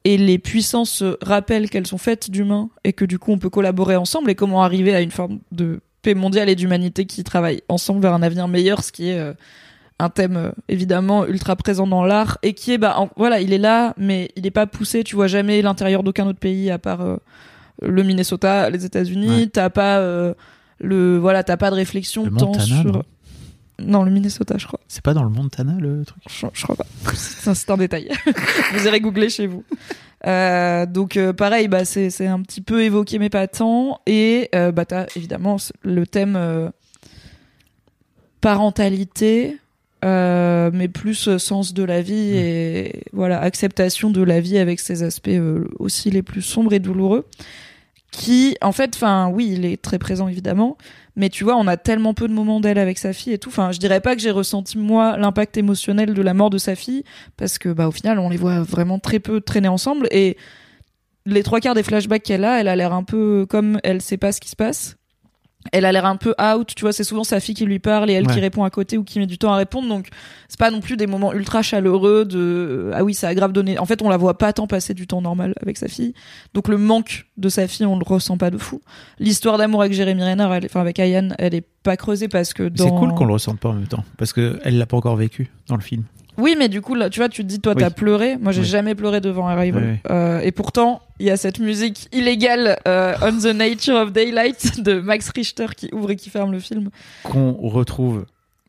[0.04, 3.96] et les puissances rappellent qu'elles sont faites d'humains et que du coup on peut collaborer
[3.98, 8.02] ensemble et comment arriver à une forme de paix mondiale et d'humanité qui travaillent ensemble
[8.02, 9.34] vers un avenir meilleur, ce qui est euh,
[10.00, 13.52] un thème euh, évidemment ultra présent dans l'art et qui est bah en- voilà il
[13.54, 16.78] est là mais il est pas poussé tu vois jamais l'intérieur d'aucun autre pays à
[16.80, 17.17] part euh,
[17.81, 19.47] le Minnesota les États-Unis Ouais.
[19.47, 20.33] t'as pas euh,
[20.79, 23.03] le voilà t'as pas de réflexion Le tant Montana, sur non
[23.79, 26.21] non le Minnesota je crois C'est pas dans le Montana le truc?
[26.29, 26.85] Je, je crois pas.
[27.13, 28.09] C'est un détail.
[28.73, 29.63] vous irez googler chez vous.
[30.25, 33.99] Euh, donc euh, pareil, bah c'est un petit peu évoqué mais pas tant.
[34.07, 36.71] Et bah t'as évidemment le thème
[38.41, 39.57] parentalité,
[40.05, 45.03] euh, mais plus sens de la vie et voilà acceptation de la vie avec ses
[45.03, 47.25] aspects euh, aussi les plus sombres et douloureux.
[48.12, 50.78] Qui, en fait, enfin oui, il est très présent évidemment,
[51.15, 53.50] mais tu vois, on a tellement peu de moments d'elle avec sa fille et tout.
[53.50, 56.76] Enfin, je dirais pas que j'ai ressenti moi l'impact émotionnel de la mort de sa
[56.76, 57.04] fille,
[57.36, 60.38] parce que bah au final, on les voit vraiment très peu traîner ensemble et
[61.26, 64.17] les trois quarts des flashbacks qu'elle a, elle a l'air un peu comme elle sait
[64.17, 64.96] pas ce qui se passe.
[65.71, 68.10] Elle a l'air un peu out, tu vois, c'est souvent sa fille qui lui parle
[68.10, 69.88] et elle qui répond à côté ou qui met du temps à répondre.
[69.88, 70.10] Donc
[70.47, 73.80] c'est pas non plus des moments ultra chaleureux de ah oui, ça a grave donné.
[73.80, 76.13] En fait, on la voit pas tant passer du temps normal avec sa fille.
[76.53, 78.82] Donc le manque de sa fille, on le ressent pas de fou.
[79.19, 82.63] L'histoire d'amour avec Jérémy Renner, elle, enfin avec Ayan, elle est pas creusée parce que
[82.63, 84.97] dans C'est cool qu'on le ressente pas en même temps parce que elle l'a pas
[84.97, 86.03] encore vécu dans le film.
[86.38, 87.82] Oui, mais du coup, là, tu vois, tu te dis, toi, Oui.
[87.82, 88.38] t'as pleuré.
[88.38, 88.67] Moi, j'ai Oui.
[88.67, 89.84] jamais pleuré devant Arrival.
[89.84, 89.97] Oui, oui.
[90.12, 94.80] Euh, et pourtant, il y a cette musique illégale, euh, On the Nature of Daylight,
[94.84, 96.89] de Max Richter, qui ouvre et qui ferme le film,
[97.23, 98.26] Qu'on retrouve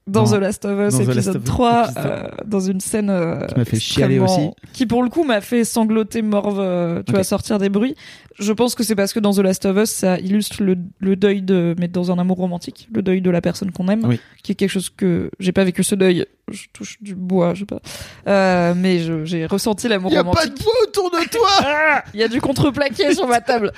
[0.08, 3.10] dans Dans- The Last of Us, épisode of Us, 3, épisode- euh, dans une scène
[3.10, 4.50] euh, Qui m'a fait chialer aussi.
[4.72, 7.14] Qui, pour le coup, m'a fait sangloter, morve, euh, tu Ok.
[7.16, 7.94] vois, sortir des bruits.
[8.38, 11.16] Je pense que c'est parce que dans The Last of Us, ça illustre le, le
[11.16, 14.20] deuil de, mais dans un amour romantique, le deuil de la personne qu'on aime, Oui.
[14.44, 16.24] qui est quelque chose que j'ai pas vécu ce deuil.
[16.50, 17.80] Je touche du bois, je sais pas.
[18.28, 20.62] Euh, mais j'ai ressenti l'amour romantique.
[20.62, 23.72] voix autour de toi Ah Il y a du contreplaqué sur ma table.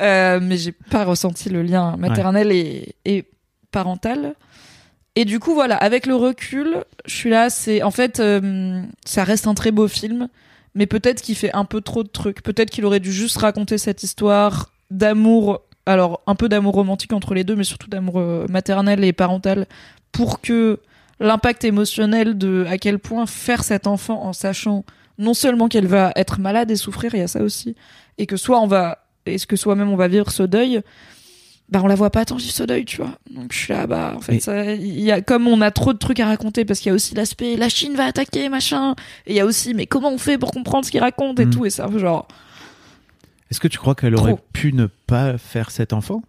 [0.00, 3.24] Euh, mais j'ai pas ressenti le lien maternel et, et
[3.70, 4.34] parental.
[5.16, 9.22] Et du coup, voilà, avec le recul, je suis là, c'est en fait, euh, ça
[9.22, 10.28] reste un très beau film,
[10.74, 12.42] mais peut-être qu'il fait un peu trop de trucs.
[12.42, 17.34] Peut-être qu'il aurait dû juste raconter cette histoire d'amour, alors un peu d'amour romantique entre
[17.34, 19.66] les deux, mais surtout d'amour euh, maternel et parental,
[20.10, 20.80] pour que
[21.20, 24.84] l'impact émotionnel de à quel point faire cet enfant en sachant
[25.18, 27.76] non seulement qu'elle va être malade et souffrir, il y a ça aussi,
[28.18, 30.80] et que soit on va, est-ce que soi-même on va vivre ce deuil,
[31.70, 33.18] bah on la voit pas tant vivre ce deuil, tu vois.
[33.30, 35.98] Donc je suis là, bah en fait, ça, y a comme on a trop de
[35.98, 38.94] trucs à raconter parce qu'il y a aussi l'aspect la Chine va attaquer machin,
[39.26, 41.46] et il y a aussi mais comment on fait pour comprendre ce qu'il raconte et
[41.46, 41.50] Mm.
[41.50, 42.28] tout, et peu genre
[43.50, 46.22] Est-ce que tu crois qu'elle aurait pu ne pas faire cet enfant?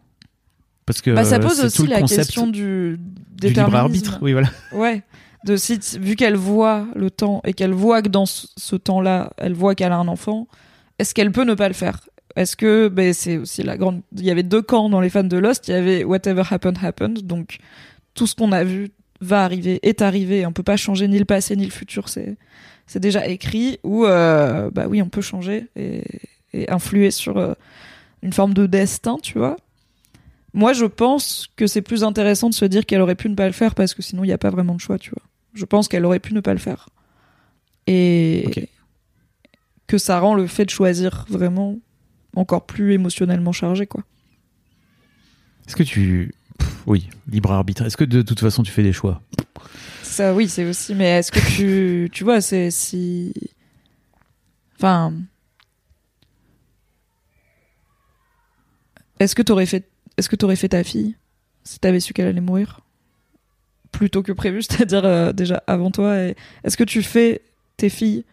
[0.86, 3.00] Parce que bah ça pose tout aussi le la question du
[3.42, 4.20] du libre arbitre.
[4.22, 4.50] Oui, voilà.
[4.72, 5.04] Ouais.
[5.46, 9.54] De si, vu qu'elle voit le temps et qu'elle voit que dans ce temps-là, elle
[9.54, 10.48] voit qu'elle a un enfant,
[10.98, 12.00] est-ce qu'elle peut ne pas le faire?
[12.36, 14.02] Est-ce que, ben, c'est aussi la grande.
[14.14, 15.68] Il y avait deux camps dans les fans de Lost.
[15.68, 17.26] Il y avait Whatever Happened Happened.
[17.26, 17.58] Donc,
[18.14, 20.46] tout ce qu'on a vu va arriver, est arrivé.
[20.46, 22.10] On peut pas changer ni le passé ni le futur.
[22.10, 22.36] C'est,
[22.88, 23.80] c'est déjà écrit.
[23.84, 26.04] Ou, euh, bah oui, on peut changer et,
[26.54, 27.54] et influer sur euh,
[28.22, 29.56] une forme de destin, tu vois.
[30.54, 33.46] Moi, je pense que c'est plus intéressant de se dire qu'elle aurait pu ne pas
[33.46, 35.24] le faire parce que sinon, il n'y a pas vraiment de choix, tu vois.
[35.54, 36.90] Je pense qu'elle aurait pu ne pas le faire.
[37.88, 38.70] Et
[39.88, 41.78] que ça rend le fait de choisir vraiment
[42.36, 44.04] encore plus émotionnellement chargé, quoi.
[45.68, 46.34] Est-ce que tu.
[46.58, 47.84] Pff, oui, libre arbitre.
[47.86, 49.22] Est-ce que de toute façon tu fais des choix?
[50.04, 50.96] Ça, oui, c'est aussi.
[50.96, 53.34] Mais est-ce que tu, tu vois, c'est si,
[54.78, 55.14] enfin,
[59.20, 61.16] est-ce que t'aurais fait, est-ce que t'aurais fait ta fille
[61.64, 62.82] si t'avais su qu'elle allait mourir?
[63.92, 67.42] Plus tôt que prévu, c'est-à-dire euh, déjà avant toi et Est-ce que tu fais
[67.78, 68.24] tes filles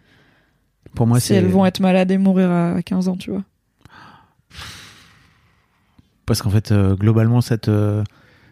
[0.95, 3.45] Pour moi, si elles vont être malades et mourir à 15 ans, tu vois?
[6.27, 8.05] Parce qu'en fait, euh, globalement, euh,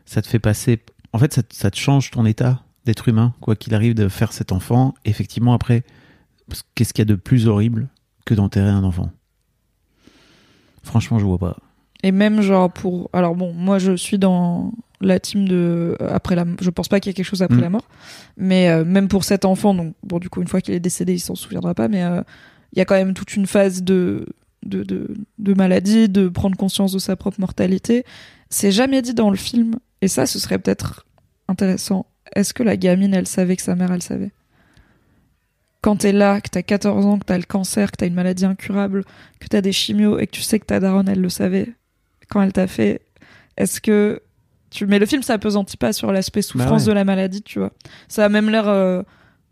[0.07, 0.81] ça te fait passer.
[1.13, 4.09] En fait, ça, te- ça te change ton état d'être humain, quoi qu'il arrive de
[4.09, 4.95] faire cet enfant.
[5.05, 5.85] Effectivement, après,
[6.75, 7.89] qu'est-ce qu'il y a de plus horrible
[8.27, 9.11] que d'enterrer un enfant?
[10.83, 11.57] Franchement, je vois pas.
[12.03, 16.47] Et même genre pour alors bon moi je suis dans la team de après la
[16.63, 17.61] je pense pas qu'il y ait quelque chose après Mm.
[17.61, 17.87] la mort
[18.39, 21.13] mais euh, même pour cet enfant donc bon du coup une fois qu'il est décédé
[21.13, 22.23] il s'en souviendra pas mais euh,
[22.73, 24.25] il y a quand même toute une phase de
[24.64, 28.05] de, de de maladie de prendre conscience de sa propre mortalité
[28.51, 31.07] c'est jamais dit dans le film et ça ce serait peut-être
[31.49, 34.31] intéressant est-ce que la gamine elle savait que sa mère elle savait?
[35.83, 38.44] Quand t'es là, que t'as 14 ans, que t'as le cancer, que t'as une maladie
[38.44, 39.05] incurable,
[39.40, 41.73] que t'as des chimios et que tu sais que ta daronne, elle le savait
[42.29, 43.01] quand elle t'a fait,
[43.57, 44.23] est-ce que
[44.70, 46.88] tu mais le film ça pesantit pas sur l'aspect souffrance ouais.
[46.88, 47.73] de la maladie, tu vois.
[48.07, 49.03] Ça a même l'air euh,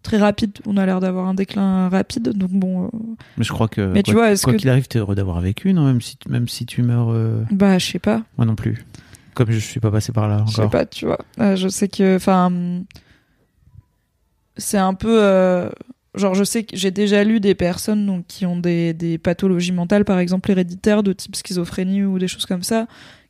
[0.03, 2.89] très rapide, on a l'air d'avoir un déclin rapide donc bon euh,
[3.37, 3.81] Mais je crois que.
[3.93, 6.17] Mais tu quoi- vois, est-ce quoi qu'il arrive, t'es heureux d'avoir vécu, non même si,
[6.29, 7.11] même si tu meurs.
[7.11, 8.85] euh, bah je sais pas, Moi non plus.
[9.35, 10.71] Comme je suis pas passé par là je sais encore.
[10.71, 11.19] pas, tu vois.
[11.41, 12.51] Euh, je sais que enfin
[14.57, 15.71] c'est un peu
[16.15, 19.71] genre je sais que j'ai déjà lu des personnes donc qui ont des, des pathologies
[19.73, 22.87] mentales par exemple héréditaires de type schizophrénie ou des choses comme ça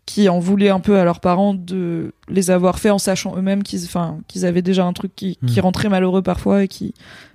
[0.08, 3.62] qui en voulaient un peu à leurs parents de les avoir fait en sachant eux-mêmes
[3.62, 5.64] qu'ils enfin qu'ils avaient déjà un truc qui, qui Hmm.
[5.64, 6.94] rentrait malheureux parfois et qui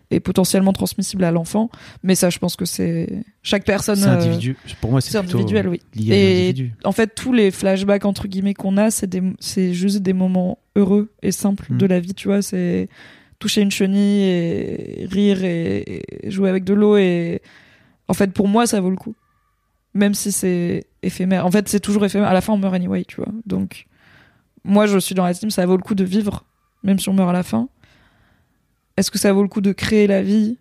[0.09, 1.69] est potentiellement transmissible à l'enfant
[2.03, 4.53] mais ça je pense que c'est chaque personne C'est euh.
[4.81, 8.77] Pour moi, c'est individuel oui lié Et- en fait, tous les flashbacks entre guillemets qu'on
[8.77, 11.77] a, c'est des, c'est juste des moments heureux et simples Mm.
[11.77, 12.41] de la vie, tu vois.
[12.41, 12.89] C'est
[13.39, 17.41] toucher une chenille et rire et, et jouer avec de l'eau et
[18.07, 19.15] en fait, pour moi, ça vaut le coup.
[19.93, 21.45] Même si c'est éphémère.
[21.45, 22.27] En fait, c'est toujours éphémère.
[22.29, 23.27] À la fin, on meurt anyway, tu vois.
[23.45, 23.85] Donc,
[24.63, 26.45] moi, je suis dans la team, ça vaut le coup de vivre,
[26.83, 27.67] même si on meurt à la fin.
[28.97, 30.57] Est-ce que ça vaut le coup de créer la vie?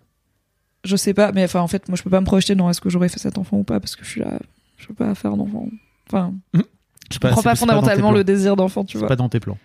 [0.85, 2.81] Je sais pas, mais enfin, en fait, moi, je peux pas me projeter dans est-ce
[2.81, 4.39] que j'aurais fait cet enfant ou pas parce que je suis là,
[4.77, 5.69] je peux pas faire d'enfant.
[6.09, 6.65] Enfin, Je sais
[7.13, 8.19] je comprends c'est- pas c'est dans tes fondamentalement plans.
[8.19, 9.09] le désir d'enfant, tu C'est vois.
[9.09, 9.59] pas dans tes plans.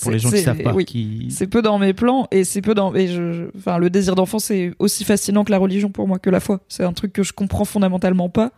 [0.00, 0.74] Pour les C'est- gens qui c'est- savent pas.
[0.74, 0.84] Oui.
[0.84, 2.92] qui- C'est peu dans mes plans et c'est peu dans.
[2.96, 6.18] Et je, je- enfin, le désir d'enfant, c'est aussi fascinant que la religion pour moi,
[6.18, 6.60] que la foi.
[6.68, 8.50] C'est un truc que je comprends fondamentalement pas.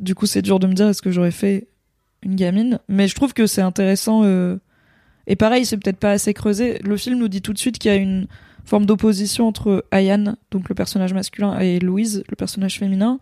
[0.00, 1.68] Du coup, c'est dur de me dire est-ce que j'aurais fait
[2.22, 2.78] une gamine?
[2.88, 4.22] Mais je trouve que c'est intéressant.
[4.24, 4.56] euh,
[5.26, 6.78] Et pareil, c'est peut-être pas assez creusé.
[6.82, 8.26] Le film nous dit tout de suite qu'il y a une
[8.64, 13.18] forme d'opposition entre Ayan, donc le personnage masculin, et Louise, le personnage féminin.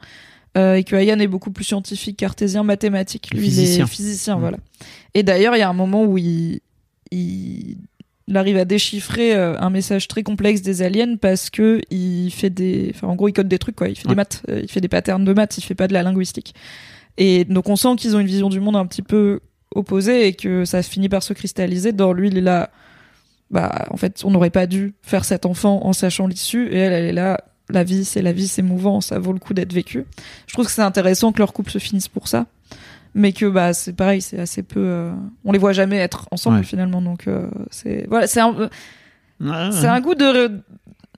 [0.57, 3.31] euh, et que Ayan est beaucoup plus scientifique, cartésien, mathématique.
[3.33, 3.85] Lui, il Physicien.
[3.85, 4.41] est physicien, Mm.
[4.41, 4.57] voilà.
[5.15, 6.61] Et d'ailleurs, il y a un moment où il,
[7.13, 7.77] il,
[8.29, 12.51] il arrive à déchiffrer euh, un message très complexe des aliens parce que il fait
[12.51, 14.11] des, enfin en gros il code des trucs quoi, il fait Ouais.
[14.11, 16.55] des maths, euh, il fait des patterns de maths, il fait pas de la linguistique.
[17.17, 19.41] Et donc on sent qu'ils ont une vision du monde un petit peu
[19.75, 21.93] opposée et que ça finit par se cristalliser.
[21.93, 22.71] Dans lui, il est là,
[23.51, 26.93] bah en fait on n'aurait pas dû faire cet enfant en sachant l'issue et elle,
[26.93, 27.41] elle est là.
[27.71, 30.05] La vie, c'est la vie, c'est mouvant, ça vaut le coup d'être vécu.
[30.47, 32.47] Je trouve que c'est intéressant que leur couple se finisse pour ça
[33.15, 35.13] mais que bah c'est pareil c'est assez peu euh,
[35.45, 36.63] on les voit jamais être ensemble Ouais.
[36.63, 38.69] finalement donc euh, c'est voilà c'est un
[39.41, 40.61] Ouais, c'est un goût de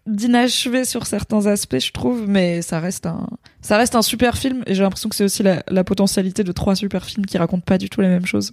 [0.07, 3.27] d'inachevé sur certains aspects je trouve mais ça reste un
[3.61, 6.53] ça reste un super film et j'ai l'impression que c'est aussi la, la potentialité de
[6.53, 8.53] trois super films qui racontent pas du tout les mêmes choses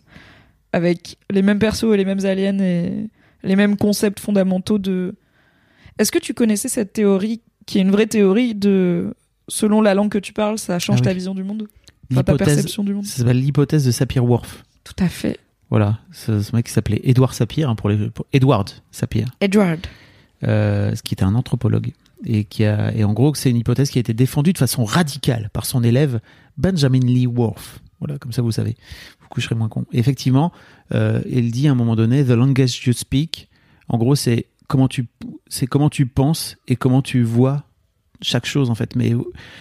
[0.73, 3.09] avec les mêmes persos et les mêmes aliens et
[3.43, 5.15] les mêmes concepts fondamentaux de
[5.97, 9.13] est-ce que tu connaissais cette théorie qui est une vraie théorie de
[9.47, 11.07] selon la langue que tu parles ça change Ah oui.
[11.07, 11.67] ta vision du monde?
[12.11, 14.63] Enfin, ta L'hypothèse, perception du monde ça s'appelle l'hypothèse de Sapir-Whorf.
[14.83, 15.39] tout à fait
[15.69, 19.79] Voilà, ce, ce mec qui s'appelait Edward Sapir, hein, pour les, pour Edward Sapir, Edward
[20.43, 21.93] euh, ce qui était un anthropologue.
[22.25, 24.85] Et, qui a, et en gros, c'est une hypothèse qui a été défendue de façon
[24.85, 26.19] radicale par son élève
[26.57, 27.79] Benjamin Lee Worf.
[27.99, 28.75] Voilà, comme ça vous savez,
[29.21, 29.85] vous coucherez moins con.
[29.91, 30.51] Et effectivement,
[30.95, 33.49] euh, il dit à un moment donné, The language you speak,
[33.87, 35.05] en gros, c'est comment tu,
[35.47, 37.63] c'est comment tu penses et comment tu vois
[38.21, 38.95] chaque chose en fait.
[38.95, 39.13] Mais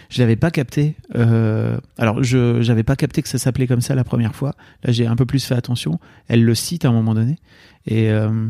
[0.08, 0.96] je l'avais pas capté.
[1.14, 4.54] Euh, alors, je j'avais pas capté que ça s'appelait comme ça la première fois.
[4.82, 5.98] Là, j'ai un peu plus fait attention.
[6.28, 7.36] Elle le cite à un moment donné,
[7.86, 8.48] et, euh,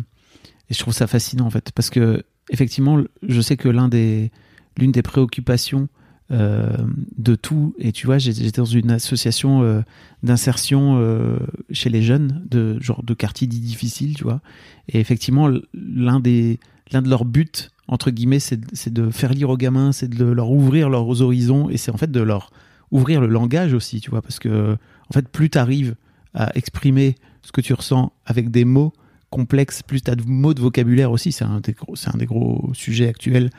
[0.70, 4.30] et je trouve ça fascinant en fait, parce que effectivement, je sais que l'un des
[4.78, 5.88] l'une des préoccupations
[6.32, 6.76] euh,
[7.16, 9.82] de tout, et tu vois, j'étais dans une association euh,
[10.24, 11.38] d'insertion euh,
[11.70, 14.40] chez les jeunes, de genre de quartiers dits difficiles, tu vois,
[14.88, 16.58] et effectivement, l'un des
[16.90, 20.50] l'un de leurs buts entre guillemets, c'est de faire lire aux gamins, c'est de leur
[20.50, 22.50] ouvrir leurs horizons, et c'est en fait de leur
[22.90, 24.76] ouvrir le langage aussi, tu vois, parce que
[25.08, 25.94] en fait, plus tu arrives
[26.34, 28.92] à exprimer ce que tu ressens avec des mots
[29.30, 32.26] complexes, plus tu as de mots de vocabulaire aussi, c'est un, des gros- un des
[32.26, 33.50] gros sujets actuels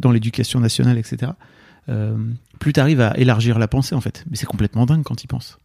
[0.00, 1.32] dans l'éducation nationale, etc.
[1.88, 2.16] Euh,
[2.58, 4.24] plus tu arrives à élargir la pensée, en fait.
[4.30, 5.58] Mais c'est complètement dingue quand il pense.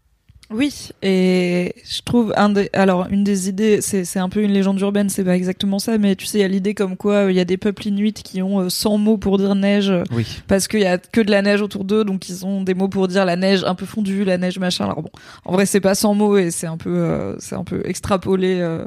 [0.52, 4.52] Oui, et je trouve un des, alors une des idées, c'est c'est un peu une
[4.52, 7.26] légende urbaine, c'est pas exactement ça, mais tu sais, il y a l'idée comme quoi
[7.26, 9.92] euh, il y a des peuples inuits qui ont euh, 100 mots pour dire neige
[9.92, 10.26] euh, Oui.
[10.48, 12.88] parce qu'il y a que de la neige autour d'eux, donc ils ont des mots
[12.90, 14.86] pour dire la neige un peu fondue, la neige machin.
[14.86, 15.12] Alors bon,
[15.46, 18.58] en vrai c'est pas 100 mots et c'est un peu euh, c'est un peu extrapolé.
[18.60, 18.86] euh,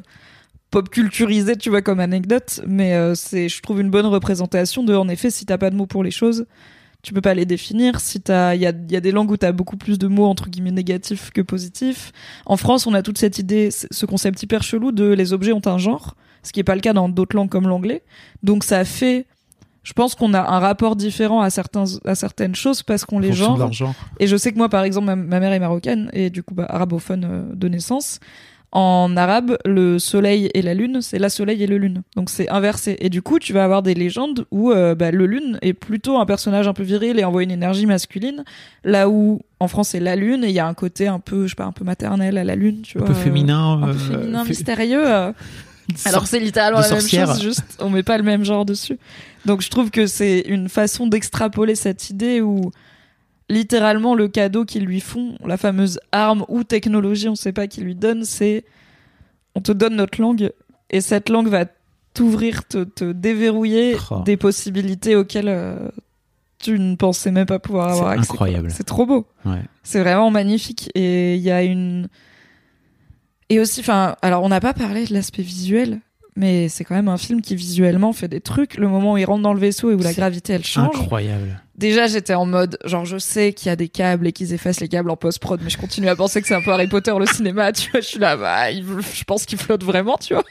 [0.73, 4.95] pop culturisé tu vois comme anecdote mais euh, c'est je trouve une bonne représentation de
[4.95, 6.47] en effet si t'as pas de mots pour les choses
[7.03, 8.01] tu peux pas les définir.
[8.01, 10.07] Si t'as, il y a, il y a des langues où t'as beaucoup plus de
[10.07, 12.13] mots entre guillemets négatifs que positifs.
[12.47, 15.67] En France, on a toute cette idée, ce concept hyper chelou de les objets ont
[15.67, 18.03] un genre, ce qui est pas le cas dans d'autres langues comme l'anglais.
[18.45, 19.27] Donc ça fait,
[19.83, 23.33] je pense qu'on a un rapport différent à certains, à certaines choses parce qu'on les
[23.33, 23.71] genre.
[24.21, 26.55] Et je sais que moi, par exemple, ma, ma mère est marocaine et du coup,
[26.55, 28.21] bah, arabophone euh, de naissance.
[28.75, 32.03] En arabe, le soleil et la lune, c'est la soleil et le lune.
[32.17, 32.97] Donc c'est inversé.
[33.01, 36.17] Et du coup, tu vas avoir des légendes où euh, bah, le lune est plutôt
[36.17, 38.45] un personnage un peu viril et envoie une énergie masculine,
[38.83, 41.43] là où en France c'est la lune et il y a un côté un peu,
[41.45, 43.09] je sais pas, un peu maternel à la lune, tu Un vois.
[43.09, 43.75] peu féminin.
[43.83, 45.03] Un peu euh, féminin, mystérieux.
[45.07, 45.33] euh.
[46.07, 48.99] Alors c'est littéralement la même chose, juste on met pas le même genre dessus.
[49.45, 52.71] Donc je trouve que c'est une façon d'extrapoler cette idée où
[53.53, 57.81] littéralement le cadeau qu'ils lui font, la fameuse arme ou technologie, on sait pas qui
[57.83, 58.65] lui donne, c'est
[59.55, 60.51] on te donne notre langue
[60.91, 61.67] et cette langue va
[62.15, 64.23] t'ouvrir, te, te déverrouiller Oh.
[64.25, 65.89] des possibilités auxquelles euh,
[66.59, 68.27] tu ne pensais même pas pouvoir avoir C'est accès.
[68.29, 68.35] quoi.
[68.47, 68.71] incroyable.
[68.71, 69.27] C'est trop beau.
[69.45, 69.63] Ouais.
[69.83, 72.09] C'est vraiment magnifique et il y a une
[73.49, 76.01] et aussi enfin alors on n'a pas parlé de l'aspect visuel
[76.37, 79.25] mais c'est quand même un film qui visuellement fait des trucs le moment où il
[79.25, 80.97] rentre dans le vaisseau et où la gravité elle change.
[80.97, 81.61] Incroyable.
[81.77, 84.81] Déjà j'étais en mode genre je sais qu'il y a des câbles et qu'ils effacent
[84.81, 86.87] les câbles en post prod mais je continue à penser que c'est un peu Harry
[86.87, 90.17] Potter le cinéma, tu vois, je suis là bah il- je pense qu'il flotte vraiment,
[90.19, 90.45] tu vois.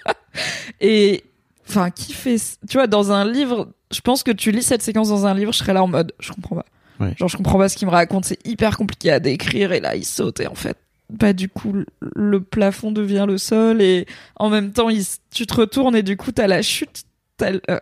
[0.79, 1.23] Et
[1.69, 2.37] enfin qui fait
[2.69, 5.53] tu vois dans un livre, je pense que tu lis cette séquence dans un livre,
[5.53, 6.65] je serais là en mode je comprends pas.
[6.99, 7.13] Ouais.
[7.17, 9.95] Genre je comprends pas ce qu'il me raconte, c'est hyper compliqué à décrire et là
[9.95, 10.77] il saute et en fait
[11.11, 11.73] bah du coup
[12.15, 14.05] le- plafond devient le sol et
[14.37, 17.03] en même temps il, tu te retournes et du coup t'as la chute
[17.41, 17.79] le- euh,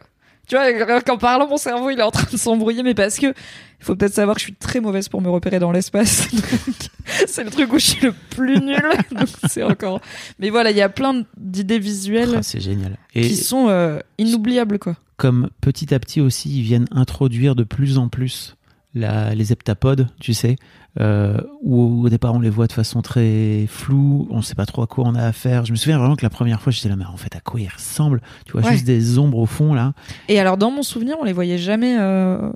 [0.47, 3.27] tu vois qu'en parlant mon cerveau il est en train de s'embrouiller mais parce que
[3.27, 6.27] il faut peut-être savoir que je suis très mauvaise pour me repérer dans l'espace
[7.27, 8.81] c'est le truc où je suis le plus nul
[9.47, 10.01] c'est encore
[10.39, 12.97] mais voilà il y a plein d'idées visuelles Ah, c'est génial.
[13.15, 17.65] Et qui sont euh, inoubliables quoi comme petit à petit aussi, ils viennent introduire de
[17.65, 18.55] plus en plus
[18.95, 20.55] la, les heptapodes, tu sais,
[20.99, 24.81] euh, où au départ on les voit de façon très floue, on sait pas trop
[24.81, 25.63] à quoi on a affaire.
[25.65, 27.61] Je me souviens vraiment que la première fois j'étais là, mais en fait à quoi
[27.61, 28.19] ils ressemblent?
[28.45, 28.71] Tu vois Ouais.
[28.71, 29.93] juste des ombres au fond là.
[30.27, 31.97] Et alors dans mon souvenir, on les voyait jamais.
[31.99, 32.49] euh,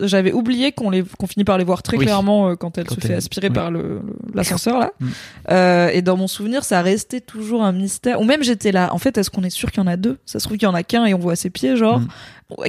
[0.00, 2.04] J'avais oublié qu'on les qu'on finit par les voir très Oui.
[2.04, 3.54] clairement euh, quand elle Quand se fait aspirer oui.
[3.54, 4.00] par le
[4.32, 4.92] l'ascenseur là.
[5.00, 5.90] Mm.
[5.92, 8.20] Et dans mon souvenir, ça restait toujours un mystère.
[8.20, 8.94] Ou même j'étais là.
[8.94, 10.18] En fait, est-ce qu'on est sûr qu'il y en a deux?
[10.24, 11.98] Ça se trouve qu'il y en a qu'un et on voit ses pieds, genre.
[11.98, 12.08] Mm.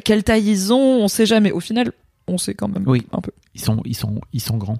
[0.03, 1.03] Quelle taille ils ont?
[1.03, 1.51] On sait jamais.
[1.51, 1.91] Au final,
[2.31, 3.05] on sait quand même Oui.
[3.11, 3.31] un peu.
[3.55, 4.79] Ils sont, ils sont, ils sont grands.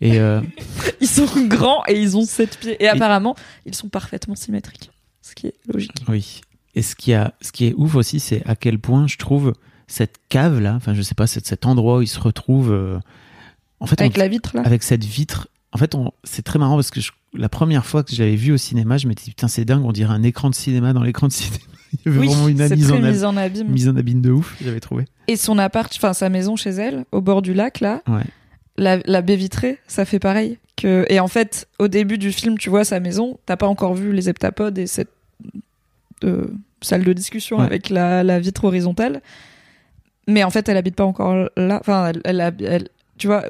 [0.00, 0.40] Et euh,
[1.00, 2.82] Ils sont grands et ils ont sept pieds.
[2.82, 3.34] Et, apparemment,
[3.66, 4.90] ils sont parfaitement symétriques.
[5.22, 5.92] Ce qui est logique.
[6.08, 6.40] oui.
[6.76, 9.52] Et ce qui a, ce qui est ouf aussi, c'est à quel point je trouve
[9.86, 12.72] cette cave là, enfin je sais pas, cet, cet endroit où ils se retrouvent.
[12.72, 12.98] euh,
[13.80, 14.62] en fait, on- Avec la vitre là?
[14.64, 15.48] avec cette vitre.
[15.72, 18.34] En fait, on- c'est très marrant parce que je- la première fois que je l'avais
[18.36, 20.92] vu au cinéma, je m'étais dit putain, c'est dingue, on dirait un écran de cinéma
[20.92, 21.58] dans l'écran de cinéma.
[22.06, 23.68] Il y avait Oui, vraiment une c'est mise très en, mise en abîme.
[23.68, 25.04] mise en abîme de ouf, j'avais trouvé.
[25.28, 28.22] Et son appart, enfin sa maison chez elle, au bord du lac là, Ouais.
[28.76, 30.58] la, la baie vitrée, ça fait pareil.
[30.76, 33.94] Que et en fait, au début du film, tu vois sa maison, t'as pas encore
[33.94, 35.10] vu les heptapodes et cette
[36.24, 36.46] euh,
[36.80, 37.64] salle de discussion Ouais.
[37.64, 39.22] avec la, la vitre horizontale.
[40.26, 41.78] Mais en fait, elle habite pas encore là.
[41.80, 43.44] Enfin, elle, elle- tu vois,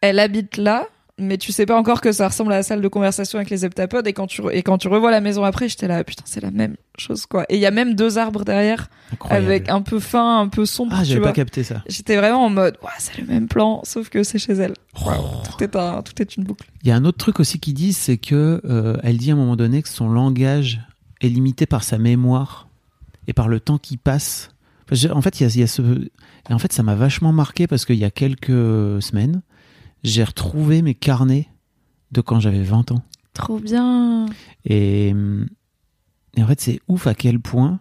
[0.00, 0.86] elle habite là.
[1.18, 3.64] Mais tu sais pas encore que ça ressemble à la salle de conversation avec les
[3.64, 6.40] heptapodes et quand tu et quand tu revois la maison après j'étais là putain c'est
[6.40, 9.46] la même chose quoi et il y a même deux arbres derrière Incroyable.
[9.46, 11.84] avec un peu fin un peu sombre Ah, j'avais pas capté ça.
[11.88, 14.74] J'étais vraiment en mode, ouais, c'est le même plan, sauf que c'est chez elle.
[15.06, 15.10] Oh.
[15.44, 16.68] Tout est un, tout est une boucle.
[16.82, 19.34] Il y a un autre truc aussi qui dit, c'est que euh, elle dit à
[19.34, 20.80] un moment donné que son langage
[21.20, 22.68] est limité par sa mémoire
[23.28, 24.50] et par le temps qui passe.
[25.12, 27.66] En fait, il y a, y a ce, et en fait, ça m'a vachement marqué
[27.66, 28.48] parce qu'il y a quelques
[29.02, 29.42] semaines,
[30.04, 31.48] j'ai retrouvé mes carnets
[32.12, 33.02] de quand j'avais 20 ans.
[33.32, 34.26] Trop bien.
[34.64, 35.08] Et,
[36.36, 37.80] et en fait, c'est ouf à quel point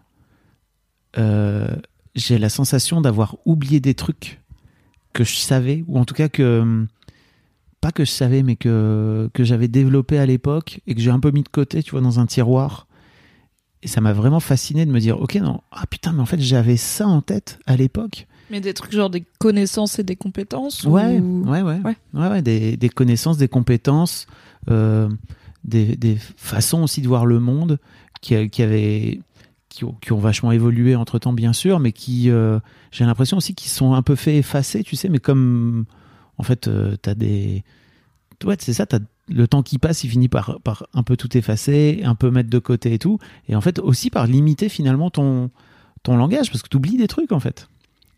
[1.17, 1.75] euh,
[2.15, 4.41] j'ai la sensation d'avoir oublié des trucs
[5.13, 6.87] que je savais, ou en tout cas que.
[7.81, 11.19] Pas que je savais, mais que, que j'avais développé à l'époque et que j'ai un
[11.19, 12.87] peu mis de côté, tu vois, dans un tiroir.
[13.81, 16.39] Et ça m'a vraiment fasciné de me dire, ok, non, ah putain, mais en fait,
[16.39, 18.25] j'avais ça en tête à l'époque.
[18.49, 21.43] Mais des trucs genre des connaissances et des compétences Ouais, ou...
[21.49, 21.95] ouais, ouais, Ouais.
[22.13, 24.27] ouais, ouais, des, des connaissances, des compétences,
[24.69, 25.09] euh,
[25.63, 27.79] des, des façons aussi de voir le monde
[28.21, 29.19] qui, qui avaient,
[29.69, 32.59] qui ont, qui ont vachement évolué entre temps, bien sûr, mais qui, euh,
[32.91, 35.85] j'ai l'impression aussi qu'ils sont un peu fait effacer, tu sais, mais comme,
[36.37, 37.63] en fait, euh, t'as des,
[38.43, 38.99] ouais, c'est ça, t'as
[39.29, 42.49] le temps qui passe, il finit par, par un peu tout effacer, un peu mettre
[42.49, 43.19] de côté et tout.
[43.47, 45.49] Et en fait, aussi par limiter finalement ton,
[46.03, 47.69] ton langage, parce que tu oublies des trucs en fait.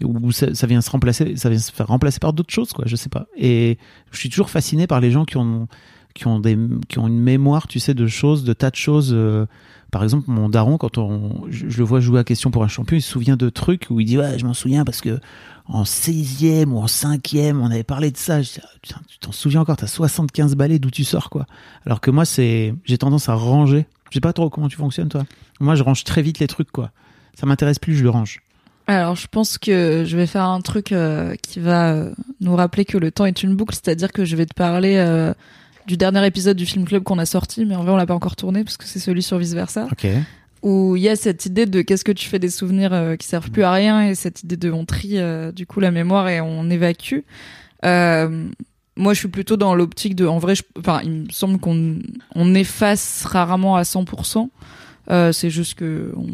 [0.04, 2.86] Ou ça, ça vient se remplacer, ça vient se faire remplacer par d'autres choses, quoi,
[2.88, 3.28] je sais pas.
[3.38, 3.78] Et
[4.12, 5.68] je suis toujours fasciné par les gens qui ont,
[6.14, 6.58] qui ont, des,
[6.90, 9.12] qui ont une mémoire, tu sais, de choses, de tas de choses.
[9.14, 9.46] euh,
[9.92, 12.98] par exemple, mon daron, quand on, je, le vois jouer à question pour un champion,
[12.98, 15.20] il se souvient de trucs où il dit Ouais, je m'en souviens parce que
[15.68, 18.42] en 16e ou en 5e, on avait parlé de ça.
[18.42, 21.46] Je dis, Ah, tu t'en souviens encore, t'as 75 balais, d'où tu sors, quoi.
[21.86, 23.86] Alors que moi, c'est, j'ai tendance à ranger.
[24.10, 25.24] Je sais pas trop comment tu fonctionnes, toi.
[25.62, 26.92] Moi, je range très vite les trucs, quoi.
[27.34, 28.42] Ça m'intéresse plus, je le range.
[28.88, 32.86] Alors, je pense que je vais faire un truc euh, qui va euh, nous rappeler
[32.86, 35.34] que le temps est une boucle, c'est-à-dire que je vais te parler euh,
[35.88, 38.14] du dernier épisode du film club qu'on a sorti, mais en vrai on l'a pas
[38.14, 40.08] encore tourné parce que c'est celui sur vice versa, Ok.
[40.62, 43.26] où il y a cette idée de qu'est-ce que tu fais des souvenirs euh, qui
[43.28, 45.18] servent plus à rien et cette idée de on trie
[45.56, 47.22] du coup la mémoire et on évacue.
[47.86, 48.48] Euh,
[48.98, 51.98] moi, je suis plutôt dans l'optique de, en vrai, je- enfin, il me semble qu'on
[52.34, 54.50] on efface rarement à 100%.
[55.12, 56.26] Euh, c'est juste que, on,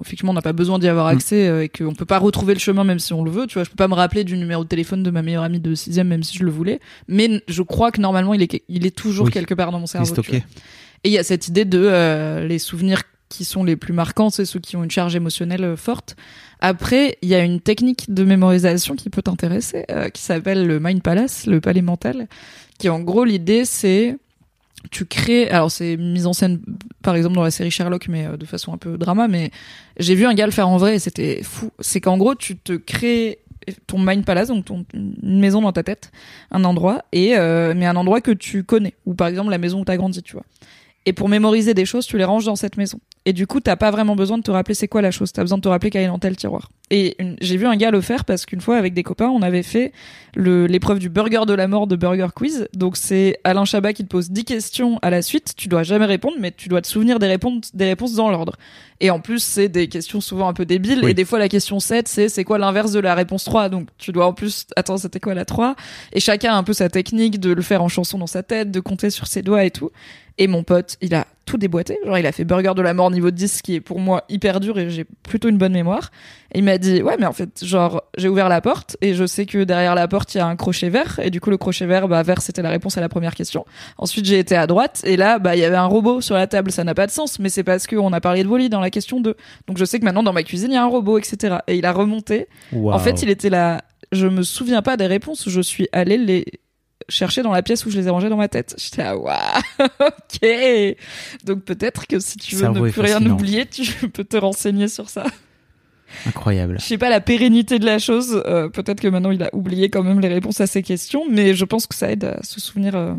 [0.00, 1.16] effectivement, on n'a pas besoin d'y avoir Mm.
[1.16, 3.46] accès euh, et qu'on peut pas retrouver le chemin même si on le veut.
[3.46, 5.60] Tu vois, je peux pas me rappeler du numéro de téléphone de ma meilleure amie
[5.60, 6.80] de sixième même si je le voulais.
[7.08, 9.32] Mais je crois que normalement, il est, il est toujours Oui.
[9.32, 10.06] quelque part dans mon cerveau.
[10.06, 10.38] stocké.
[11.04, 14.30] Et il y a cette idée de euh, les souvenirs qui sont les plus marquants,
[14.30, 16.16] c'est ceux qui ont une charge émotionnelle euh, forte.
[16.60, 20.78] Après, il y a une technique de mémorisation qui peut t'intéresser, euh, qui s'appelle le
[20.80, 22.28] Mind Palace, le palais mental,
[22.78, 24.16] qui en gros l'idée c'est
[24.90, 26.60] tu crées, alors c'est mise en scène
[27.02, 29.50] par exemple dans la série Sherlock, mais euh, de façon un peu drama, mais
[29.98, 31.70] j'ai vu un gars le faire en vrai et c'était fou.
[31.80, 33.40] C'est qu'en gros tu te crées
[33.86, 36.12] ton mind palace, donc ton, une maison dans ta tête,
[36.50, 39.80] un endroit, et euh, mais un endroit que tu connais, ou par exemple la maison
[39.80, 40.44] où t'as grandi, tu vois.
[41.08, 42.98] Et pour mémoriser des choses, tu les ranges dans cette maison.
[43.26, 45.32] Et du coup, t'as pas vraiment besoin de te rappeler c'est quoi la chose.
[45.32, 46.70] T'as besoin de te rappeler qu'elle est dans tel tiroir.
[46.90, 49.62] Et j'ai vu un gars le faire parce qu'une fois, avec des copains, on avait
[49.62, 49.92] fait
[50.36, 52.68] l'épreuve du burger de la mort de Burger Quiz.
[52.74, 55.54] Donc c'est Alain Chabat qui te pose 10 questions à la suite.
[55.56, 58.56] Tu dois jamais répondre, mais tu dois te souvenir des réponses, des réponses dans l'ordre.
[59.00, 61.00] Et en plus, c'est des questions souvent un peu débiles.
[61.02, 61.10] Oui.
[61.10, 63.68] Et des fois, la question 7, c'est c'est quoi l'inverse de la réponse 3.
[63.68, 65.74] Donc tu dois en plus, attends, c'était quoi la 3
[66.12, 68.70] Et chacun a un peu sa technique de le faire en chanson dans sa tête,
[68.70, 69.90] de compter sur ses doigts et tout.
[70.38, 71.98] Et mon pote, il a tout déboîté.
[72.04, 74.24] Genre, il a fait burger de la mort niveau 10, ce qui est pour moi
[74.28, 76.10] hyper dur et j'ai plutôt une bonne mémoire.
[76.52, 79.24] Et il m'a dit, ouais, mais en fait, genre, j'ai ouvert la porte et je
[79.24, 81.20] sais que derrière la porte, il y a un crochet vert.
[81.22, 83.64] Et du coup, le crochet vert, bah, vert, c'était la réponse à la première question.
[83.96, 86.46] Ensuite, j'ai été à droite et là, bah, il y avait un robot sur la
[86.46, 86.70] table.
[86.70, 88.90] Ça n'a pas de sens, mais c'est parce qu'on a parlé de Wally dans la
[88.90, 89.34] question 2.
[89.68, 91.58] Donc, je sais que maintenant, dans ma cuisine, il y a un robot, etc.
[91.68, 92.48] Et il a remonté.
[92.74, 93.82] En fait, il était là.
[94.12, 95.48] Je me souviens pas des réponses.
[95.48, 96.44] Je suis allée les
[97.08, 98.74] chercher dans la pièce où je les ai rangées dans ma tête.
[98.78, 99.36] J'étais là, waouh,
[99.80, 100.48] ok.
[101.44, 104.88] Donc peut-être que si tu veux Cerveau ne plus rien oublier, tu peux te renseigner
[104.88, 105.24] sur ça.
[106.26, 106.76] Incroyable.
[106.80, 108.42] Je sais pas la pérennité de la chose.
[108.46, 111.54] euh, peut-être que maintenant il a oublié quand même les réponses à ces questions, mais
[111.54, 113.14] je pense que ça aide à se souvenir, euh,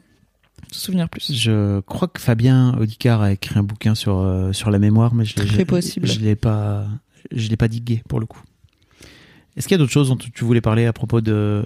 [0.72, 1.34] se souvenir plus.
[1.34, 5.26] Je crois que Fabien Audicard a écrit un bouquin sur, euh, sur la mémoire, mais
[5.26, 6.08] je Très possible.
[6.08, 6.88] Je l'ai pas,
[7.32, 8.42] je l'ai pas digué pour le coup.
[9.56, 11.66] Est-ce qu'il y a d'autres choses dont tu voulais parler à propos de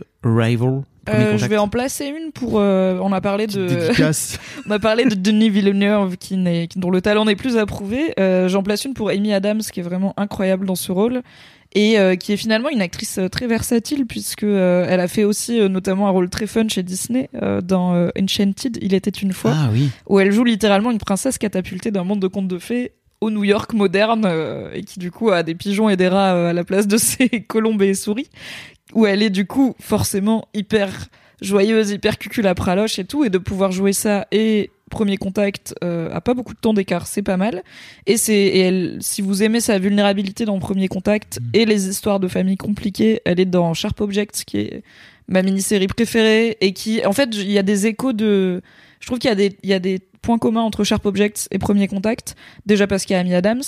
[1.06, 2.60] Premier Euh, je vais en placer une pour.
[2.60, 3.90] euh, on a parlé de.
[4.68, 8.14] On a parlé de Denis Villeneuve qui n'est, dont le talent n'est plus approuvé.
[8.20, 11.22] Euh, J'en place une pour Amy Adams qui est vraiment incroyable dans ce rôle
[11.74, 15.24] et euh, qui est finalement une actrice euh, très versatile puisque euh, elle a fait
[15.24, 19.32] aussi euh, notamment un rôle très fun chez Disney euh, dans Enchanted, Il était une
[19.34, 19.90] fois, Ah oui.
[20.08, 22.92] où elle joue littéralement une princesse catapultée d'un monde de contes de fées
[23.22, 26.36] au New York moderne euh, et qui du coup a des pigeons et des rats
[26.36, 28.30] euh, à la place de ses colombes et souris
[28.94, 30.90] où elle est du coup forcément hyper
[31.42, 35.74] joyeuse, hyper cucul à praloche et tout, et de pouvoir jouer ça et premier contact
[35.84, 37.64] euh, à pas beaucoup de temps d'écart, c'est pas mal.
[38.06, 41.50] Et c'est et elle, si vous aimez sa vulnérabilité dans premier contact Mm.
[41.54, 44.84] et les histoires de famille compliquées, elle est dans Sharp Objects qui est
[45.28, 48.62] ma mini-série préférée et qui en fait il y a des échos de
[49.00, 51.48] je trouve qu'il y a des il y a des points communs entre Sharp Objects
[51.52, 53.64] et Premier Contact déjà parce qu'il y a Amy Adams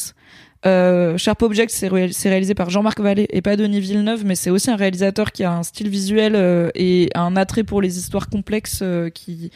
[0.66, 4.36] euh, Sharp Objects, c'est ré- c'est réalisé par Jean-Marc Vallée et pas Denis Villeneuve, mais
[4.36, 7.98] c'est aussi un réalisateur qui a un style visuel euh, et un attrait pour les
[7.98, 9.52] histoires complexes euh, qui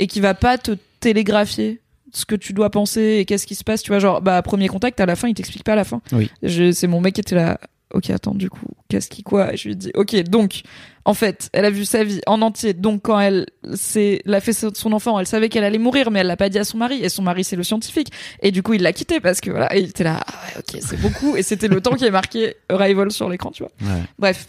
[0.00, 1.80] et qui va pas te télégraphier
[2.12, 3.82] ce que tu dois penser et qu'est-ce qui se passe.
[3.82, 6.00] Tu vois, genre, bah, premier contact, à la fin, il t'explique pas à la fin.
[6.12, 6.28] Oui.
[6.72, 7.60] C'est mon mec qui était là.
[7.94, 9.54] Ok, attends, du coup, qu'est-ce qui quoi?
[9.56, 10.60] Je lui dis, ok, donc,
[11.06, 12.74] en fait, elle a vu sa vie en entier.
[12.74, 16.26] Donc, quand elle, c'est, l'a fait son enfant, elle savait qu'elle allait mourir, mais elle
[16.26, 17.02] l'a pas dit à son mari.
[17.02, 18.12] Et son mari, c'est le scientifique.
[18.42, 20.20] Et du coup, il l'a quitté parce que voilà, et il était là.
[20.26, 21.36] Ah ouais, ok, c'est beaucoup.
[21.36, 23.72] Et c'était le temps qui est marqué Arrival sur l'écran, tu vois.
[23.80, 24.02] Ouais.
[24.18, 24.48] Bref.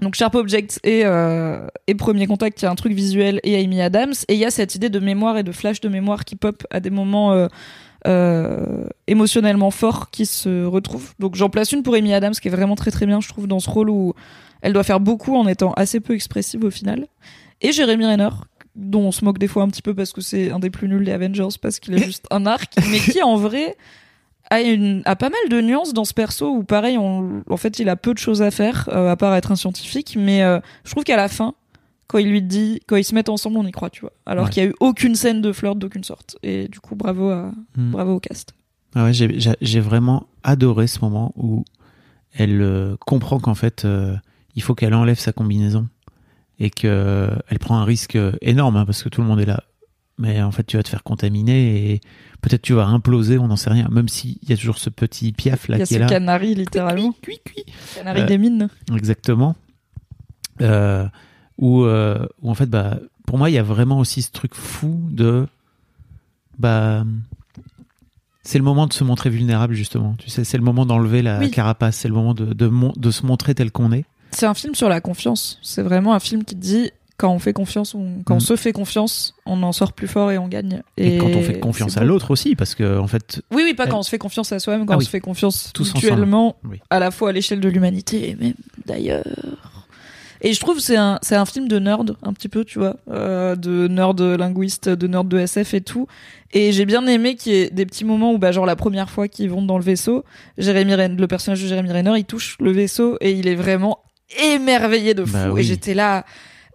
[0.00, 3.62] Donc Sharp Objects et, euh, et Premier Contact, il y a un truc visuel et
[3.62, 4.14] Amy Adams.
[4.28, 6.66] Et il y a cette idée de mémoire et de flash de mémoire qui pop
[6.70, 7.48] à des moments euh,
[8.06, 11.12] euh, émotionnellement forts qui se retrouvent.
[11.18, 13.46] Donc j'en place une pour Amy Adams qui est vraiment très très bien, je trouve,
[13.46, 14.14] dans ce rôle où
[14.62, 17.06] elle doit faire beaucoup en étant assez peu expressive au final.
[17.60, 18.30] Et Jérémy Renner,
[18.74, 20.88] dont on se moque des fois un petit peu parce que c'est un des plus
[20.88, 23.76] nuls des Avengers parce qu'il est juste un arc, mais qui en vrai
[24.50, 27.78] a, une, a pas mal de nuances dans ce perso où pareil, on, en fait,
[27.78, 30.58] il a peu de choses à faire euh, à part être un scientifique, mais euh,
[30.84, 31.54] je trouve qu'à la fin,
[32.10, 34.12] quand il lui dit, quand ils se mettent ensemble, on y croit, tu vois.
[34.26, 34.50] Alors Ouais.
[34.50, 36.36] qu'il y a eu aucune scène de flirt d'aucune sorte.
[36.42, 37.90] Et du coup, bravo à, Hmm.
[37.92, 38.52] bravo au cast.
[38.96, 41.64] Ah ouais, j'ai- vraiment adoré ce moment où
[42.32, 44.16] elle euh, comprend qu'en fait, euh,
[44.56, 45.88] il faut qu'elle enlève sa combinaison
[46.58, 49.62] et que euh, prend un risque énorme hein, parce que tout le monde est là.
[50.18, 52.00] Mais en fait, tu vas te faire contaminer et
[52.42, 53.88] peut-être tu vas imploser, on n'en sait rien.
[53.90, 56.02] Même s'il y a toujours ce petit piaf Il là y a qui ce est
[56.02, 56.06] là.
[56.08, 57.12] canari, littéralement.
[57.22, 57.72] Cui, cui, cui.
[57.94, 58.68] Canari des mines.
[58.94, 59.54] Exactement.
[60.60, 61.06] Euh,
[61.60, 64.54] où, euh, où en fait, bah, pour moi, il y a vraiment aussi ce truc
[64.56, 65.46] fou de.
[66.58, 67.04] Bah,
[68.42, 70.14] c'est le moment de se montrer vulnérable, justement.
[70.18, 71.50] Tu sais, c'est le moment d'enlever la Oui.
[71.50, 74.04] carapace, c'est le moment de, de, mon- de se montrer tel qu'on est.
[74.32, 75.58] C'est un film sur la confiance.
[75.62, 78.40] C'est vraiment un film qui dit quand on fait confiance, on, quand on Mm.
[78.40, 80.82] se fait confiance, on en sort plus fort et on gagne.
[80.96, 83.84] Et, quand on fait confiance à l'autre aussi, parce que, en fait, Oui, oui, pas
[83.84, 85.04] Elle- quand on se fait confiance à soi-même, quand Ah on oui.
[85.04, 86.80] se fait confiance Tous mutuellement, oui.
[86.88, 88.54] à la fois à l'échelle de l'humanité et même
[88.86, 89.22] d'ailleurs.
[90.42, 92.96] Et je trouve c'est un, c'est un film de nerd, un petit peu, tu vois,
[93.10, 96.06] euh, de nerd linguiste, de nerd de SF et tout.
[96.52, 99.10] Et j'ai bien aimé qu'il y ait des petits moments où, bah, genre la première
[99.10, 100.24] fois qu'ils vont dans le vaisseau,
[100.58, 103.98] Jérémy Renner, le personnage de Jérémy Renner, il touche le vaisseau et il est vraiment
[104.42, 105.32] émerveillé de fou.
[105.32, 105.62] Bah Et oui.
[105.62, 106.24] j'étais là,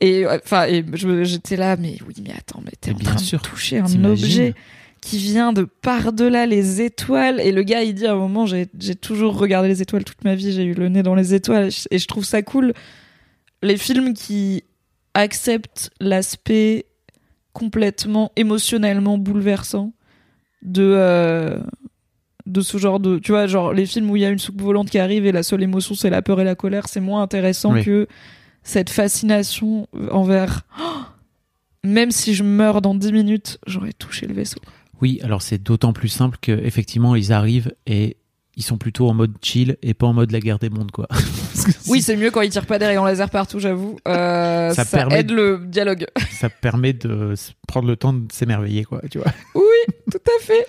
[0.02, 0.84] et enfin, et
[1.24, 4.04] j'étais là, mais oui, mais attends, mais t'es en bien train sûr, de toucher un
[4.06, 4.54] objet
[5.02, 7.40] qui vient de par-delà les étoiles.
[7.40, 10.24] Et le gars, il dit à un moment, j'ai j'ai toujours regardé les étoiles toute
[10.24, 11.70] ma vie, j'ai eu le nez dans les étoiles.
[11.92, 12.74] Et je trouve ça cool.
[13.64, 14.64] Les films qui
[15.14, 16.86] acceptent l'aspect
[17.54, 19.94] complètement émotionnellement bouleversant
[20.62, 21.60] de, euh,
[22.46, 23.18] de ce genre de.
[23.20, 25.32] Tu vois, genre les films où il y a une soupe volante qui arrive et
[25.32, 27.84] la seule émotion c'est la peur et la colère, c'est moins intéressant Oui.
[27.86, 28.08] que
[28.64, 30.62] cette fascination envers.
[30.80, 30.84] Oh
[31.84, 34.60] même si je meurs dans 10 minutes, j'aurais touché le vaisseau.
[35.02, 38.18] oui, alors c'est d'autant plus simple qu'effectivement, ils arrivent et
[38.58, 41.08] ils sont plutôt en mode chill et pas en mode la guerre des mondes, quoi.
[41.88, 43.98] Oui, c'est mieux quand ils tirent pas des rayons laser partout, j'avoue.
[44.08, 46.06] Euh, Ça ça permet aide le dialogue.
[46.32, 47.34] ça permet de
[47.68, 49.32] prendre le temps de s'émerveiller, quoi, tu vois.
[50.12, 50.68] Tout à fait.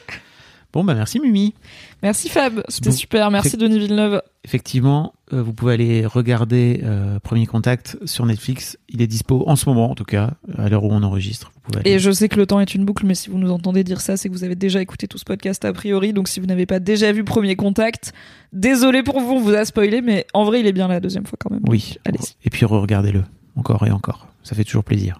[0.73, 1.55] Bon, bah merci Mimi.
[2.03, 2.97] Merci Fab, c'était Bon.
[2.97, 3.31] super.
[3.31, 4.21] Merci Denis Villeneuve.
[4.45, 8.79] Effectivement, euh, vous pouvez aller regarder euh, Premier Contact sur Netflix.
[8.89, 11.51] Il est dispo en ce moment, en tout cas, à l'heure où on enregistre.
[11.55, 13.39] Vous pouvez aller- Et je sais que le temps est une boucle, mais si vous
[13.39, 16.13] nous entendez dire ça, c'est que vous avez déjà écouté tout ce podcast a priori.
[16.13, 18.13] Donc si vous n'avez pas déjà vu Premier Contact,
[18.53, 21.27] désolé pour vous, on vous a spoilé, mais en vrai, il est bien la deuxième
[21.27, 21.63] fois quand même.
[21.67, 21.97] Oui.
[22.05, 22.35] Allez-y.
[22.45, 23.25] Et puis re-regardez-le
[23.57, 24.29] encore et encore.
[24.43, 25.19] Ça fait toujours plaisir.